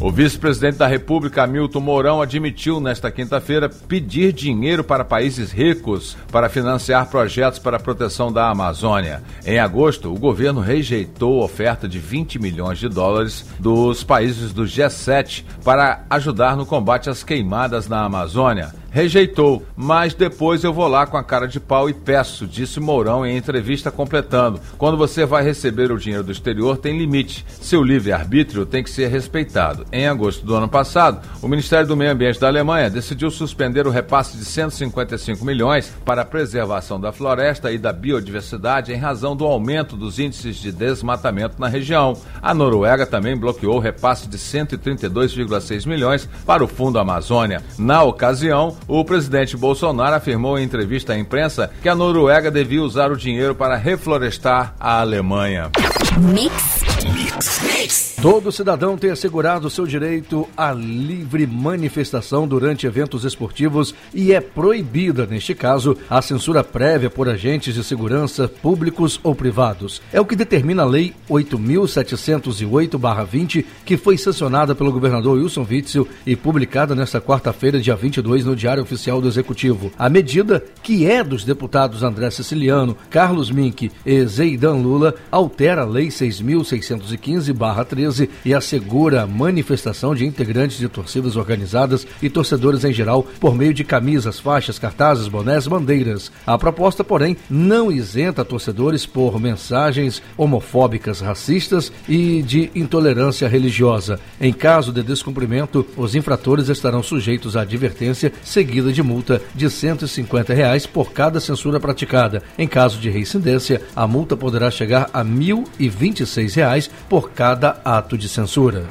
O 0.00 0.10
vice-presidente 0.10 0.78
da 0.78 0.86
República, 0.86 1.42
Hamilton 1.42 1.80
Mourão, 1.80 2.22
admitiu 2.22 2.80
nesta 2.80 3.10
quinta-feira 3.10 3.68
pedir 3.68 4.32
dinheiro 4.32 4.82
para 4.82 5.04
países 5.04 5.52
ricos 5.52 6.16
para 6.32 6.48
financiar 6.48 7.10
projetos 7.10 7.58
para 7.58 7.76
a 7.76 7.80
proteção 7.80 8.32
da 8.32 8.48
Amazônia. 8.48 9.22
Em 9.44 9.58
agosto, 9.58 10.10
o 10.10 10.18
governo 10.18 10.62
rejeitou 10.62 11.42
a 11.42 11.44
oferta 11.44 11.86
de 11.86 11.98
20 11.98 12.38
milhões 12.38 12.78
de 12.78 12.88
dólares 12.88 13.44
dos 13.58 14.02
países 14.02 14.54
do 14.54 14.62
G7 14.62 15.44
para 15.62 16.02
ajudar 16.08 16.56
no 16.56 16.64
combate 16.64 17.10
às 17.10 17.22
queimadas 17.22 17.86
na 17.86 18.02
Amazônia 18.02 18.72
rejeitou, 18.90 19.64
mas 19.76 20.14
depois 20.14 20.64
eu 20.64 20.72
vou 20.72 20.88
lá 20.88 21.06
com 21.06 21.16
a 21.16 21.24
cara 21.24 21.46
de 21.46 21.60
pau 21.60 21.88
e 21.88 21.94
peço, 21.94 22.46
disse 22.46 22.80
Mourão 22.80 23.24
em 23.24 23.36
entrevista 23.36 23.90
completando. 23.90 24.60
Quando 24.76 24.96
você 24.96 25.24
vai 25.24 25.42
receber 25.42 25.92
o 25.92 25.98
dinheiro 25.98 26.24
do 26.24 26.32
exterior, 26.32 26.76
tem 26.76 26.98
limite. 26.98 27.44
Seu 27.60 27.82
livre-arbítrio 27.82 28.66
tem 28.66 28.82
que 28.82 28.90
ser 28.90 29.08
respeitado. 29.08 29.86
Em 29.92 30.06
agosto 30.06 30.44
do 30.44 30.54
ano 30.54 30.68
passado, 30.68 31.20
o 31.40 31.48
Ministério 31.48 31.86
do 31.86 31.96
Meio 31.96 32.12
Ambiente 32.12 32.40
da 32.40 32.48
Alemanha 32.48 32.90
decidiu 32.90 33.30
suspender 33.30 33.86
o 33.86 33.90
repasse 33.90 34.36
de 34.36 34.44
155 34.44 35.44
milhões 35.44 35.92
para 36.04 36.22
a 36.22 36.24
preservação 36.24 37.00
da 37.00 37.12
floresta 37.12 37.70
e 37.72 37.78
da 37.78 37.92
biodiversidade 37.92 38.92
em 38.92 38.96
razão 38.96 39.36
do 39.36 39.44
aumento 39.44 39.96
dos 39.96 40.18
índices 40.18 40.56
de 40.56 40.72
desmatamento 40.72 41.60
na 41.60 41.68
região. 41.68 42.16
A 42.42 42.52
Noruega 42.52 43.06
também 43.06 43.36
bloqueou 43.36 43.76
o 43.76 43.80
repasse 43.80 44.28
de 44.28 44.38
132,6 44.38 45.86
milhões 45.86 46.28
para 46.44 46.64
o 46.64 46.68
Fundo 46.68 46.98
Amazônia. 46.98 47.62
Na 47.78 48.02
ocasião, 48.02 48.76
o 48.90 49.04
presidente 49.04 49.56
Bolsonaro 49.56 50.16
afirmou 50.16 50.58
em 50.58 50.64
entrevista 50.64 51.12
à 51.12 51.18
imprensa 51.18 51.70
que 51.80 51.88
a 51.88 51.94
Noruega 51.94 52.50
devia 52.50 52.82
usar 52.82 53.12
o 53.12 53.16
dinheiro 53.16 53.54
para 53.54 53.76
reflorestar 53.76 54.74
a 54.80 55.00
Alemanha. 55.00 55.70
Mix. 56.18 56.82
Mix. 57.14 57.60
Mix. 57.62 58.09
Todo 58.22 58.52
cidadão 58.52 58.98
tem 58.98 59.10
assegurado 59.10 59.70
seu 59.70 59.86
direito 59.86 60.46
à 60.54 60.74
livre 60.74 61.46
manifestação 61.46 62.46
durante 62.46 62.86
eventos 62.86 63.24
esportivos 63.24 63.94
e 64.12 64.34
é 64.34 64.42
proibida, 64.42 65.24
neste 65.24 65.54
caso, 65.54 65.96
a 66.08 66.20
censura 66.20 66.62
prévia 66.62 67.08
por 67.08 67.30
agentes 67.30 67.72
de 67.72 67.82
segurança 67.82 68.46
públicos 68.46 69.18
ou 69.22 69.34
privados. 69.34 70.02
É 70.12 70.20
o 70.20 70.26
que 70.26 70.36
determina 70.36 70.82
a 70.82 70.86
Lei 70.86 71.14
8.708-20, 71.30 73.64
que 73.86 73.96
foi 73.96 74.18
sancionada 74.18 74.74
pelo 74.74 74.92
governador 74.92 75.38
Wilson 75.38 75.66
Witzel 75.66 76.06
e 76.26 76.36
publicada 76.36 76.94
nesta 76.94 77.22
quarta-feira, 77.22 77.80
dia 77.80 77.96
22, 77.96 78.44
no 78.44 78.54
Diário 78.54 78.82
Oficial 78.82 79.22
do 79.22 79.28
Executivo. 79.28 79.90
A 79.98 80.10
medida, 80.10 80.62
que 80.82 81.10
é 81.10 81.24
dos 81.24 81.42
deputados 81.42 82.02
André 82.02 82.30
Siciliano, 82.30 82.94
Carlos 83.08 83.50
Mink 83.50 83.90
e 84.04 84.26
Zeidan 84.26 84.74
Lula, 84.74 85.14
altera 85.32 85.84
a 85.84 85.86
Lei 85.86 86.08
6.615-13 86.08 88.09
e 88.18 88.54
assegura 88.54 89.22
a 89.22 89.26
manifestação 89.26 90.14
de 90.14 90.26
integrantes 90.26 90.78
de 90.78 90.88
torcidas 90.88 91.36
organizadas 91.36 92.06
e 92.22 92.30
torcedores 92.30 92.84
em 92.84 92.92
geral 92.92 93.26
por 93.38 93.54
meio 93.54 93.74
de 93.74 93.84
camisas, 93.84 94.40
faixas, 94.40 94.78
cartazes, 94.78 95.28
bonés, 95.28 95.66
bandeiras. 95.66 96.32
A 96.46 96.58
proposta, 96.58 97.04
porém, 97.04 97.36
não 97.48 97.92
isenta 97.92 98.44
torcedores 98.44 99.06
por 99.06 99.38
mensagens 99.38 100.22
homofóbicas, 100.36 101.20
racistas 101.20 101.92
e 102.08 102.42
de 102.42 102.70
intolerância 102.74 103.48
religiosa. 103.48 104.18
Em 104.40 104.52
caso 104.52 104.92
de 104.92 105.02
descumprimento, 105.02 105.86
os 105.96 106.14
infratores 106.14 106.68
estarão 106.68 107.02
sujeitos 107.02 107.56
à 107.56 107.62
advertência 107.62 108.32
seguida 108.42 108.92
de 108.92 109.02
multa 109.02 109.42
de 109.54 109.68
150 109.68 110.54
reais 110.54 110.86
por 110.86 111.12
cada 111.12 111.40
censura 111.40 111.78
praticada. 111.78 112.42
Em 112.58 112.66
caso 112.66 112.98
de 112.98 113.10
reincidência, 113.10 113.82
a 113.94 114.06
multa 114.06 114.36
poderá 114.36 114.70
chegar 114.70 115.10
a 115.12 115.24
1.026 115.24 116.54
reais 116.54 116.90
por 117.08 117.30
cada 117.30 117.80
ato 117.84 117.99
de 118.16 118.28
censura. 118.28 118.82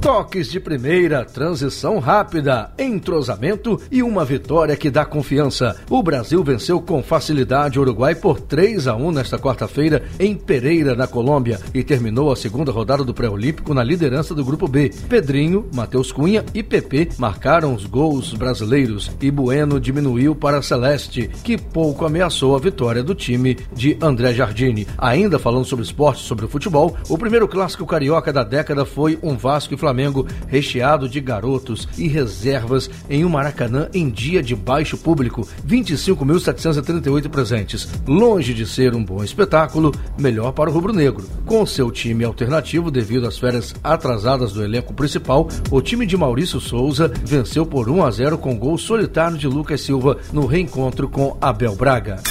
Toques 0.00 0.50
de 0.50 0.58
primeira, 0.58 1.26
transição 1.26 1.98
rápida, 1.98 2.72
entrosamento 2.78 3.78
e 3.90 4.02
uma 4.02 4.24
vitória 4.24 4.74
que 4.74 4.90
dá 4.90 5.04
confiança. 5.04 5.76
O 5.90 6.02
Brasil 6.02 6.42
venceu 6.42 6.80
com 6.80 7.02
facilidade 7.02 7.78
o 7.78 7.82
Uruguai 7.82 8.14
por 8.14 8.40
3 8.40 8.88
a 8.88 8.96
1 8.96 9.12
nesta 9.12 9.38
quarta-feira 9.38 10.02
em 10.18 10.34
Pereira, 10.34 10.94
na 10.94 11.06
Colômbia, 11.06 11.60
e 11.74 11.84
terminou 11.84 12.32
a 12.32 12.36
segunda 12.36 12.72
rodada 12.72 13.04
do 13.04 13.12
pré-olímpico 13.12 13.74
na 13.74 13.84
liderança 13.84 14.34
do 14.34 14.42
grupo 14.42 14.66
B. 14.66 14.90
Pedrinho, 15.06 15.68
Matheus 15.74 16.10
Cunha 16.10 16.46
e 16.54 16.62
PP 16.62 17.10
marcaram 17.18 17.74
os 17.74 17.84
gols 17.84 18.32
brasileiros 18.32 19.10
e 19.20 19.30
Bueno 19.30 19.78
diminuiu 19.78 20.34
para 20.34 20.62
Celeste, 20.62 21.28
que 21.44 21.58
pouco 21.58 22.06
ameaçou 22.06 22.56
a 22.56 22.58
vitória 22.58 23.02
do 23.02 23.14
time 23.14 23.54
de 23.74 23.98
André 24.00 24.32
Jardine. 24.32 24.86
Ainda 24.96 25.38
falando 25.38 25.66
sobre 25.66 25.84
esporte, 25.84 26.22
sobre 26.22 26.46
o 26.46 26.48
futebol, 26.48 26.96
o 27.06 27.18
primeiro 27.18 27.46
clássico 27.46 27.84
carioca 27.84 28.32
da 28.32 28.42
década 28.42 28.86
foi 28.86 29.18
um 29.22 29.36
Vasco 29.36 29.74
e 29.74 29.76
Flamengo 29.76 29.89
Flamengo 29.90 30.24
recheado 30.46 31.08
de 31.08 31.20
garotos 31.20 31.88
e 31.98 32.06
reservas 32.06 32.88
em 33.08 33.24
um 33.24 33.28
Maracanã 33.28 33.88
em 33.92 34.08
dia 34.08 34.40
de 34.40 34.54
baixo 34.54 34.96
público, 34.96 35.46
25.738 35.66 37.28
presentes. 37.28 37.88
Longe 38.06 38.54
de 38.54 38.64
ser 38.66 38.94
um 38.94 39.04
bom 39.04 39.24
espetáculo, 39.24 39.92
melhor 40.16 40.52
para 40.52 40.70
o 40.70 40.72
rubro-negro. 40.72 41.28
Com 41.44 41.66
seu 41.66 41.90
time 41.90 42.22
alternativo 42.22 42.88
devido 42.88 43.26
às 43.26 43.36
férias 43.36 43.74
atrasadas 43.82 44.52
do 44.52 44.62
elenco 44.62 44.94
principal, 44.94 45.48
o 45.72 45.82
time 45.82 46.06
de 46.06 46.16
Maurício 46.16 46.60
Souza 46.60 47.10
venceu 47.24 47.66
por 47.66 47.88
1 47.88 48.04
a 48.04 48.10
0 48.12 48.38
com 48.38 48.56
gol 48.56 48.78
solitário 48.78 49.36
de 49.36 49.48
Lucas 49.48 49.80
Silva 49.80 50.18
no 50.32 50.46
reencontro 50.46 51.08
com 51.08 51.36
Abel 51.40 51.74
Braga. 51.74 52.22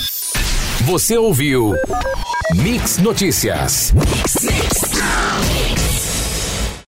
Você 0.86 1.18
ouviu 1.18 1.74
Mix 2.56 3.00
Notícias. 3.00 3.94
Mix. 3.94 4.89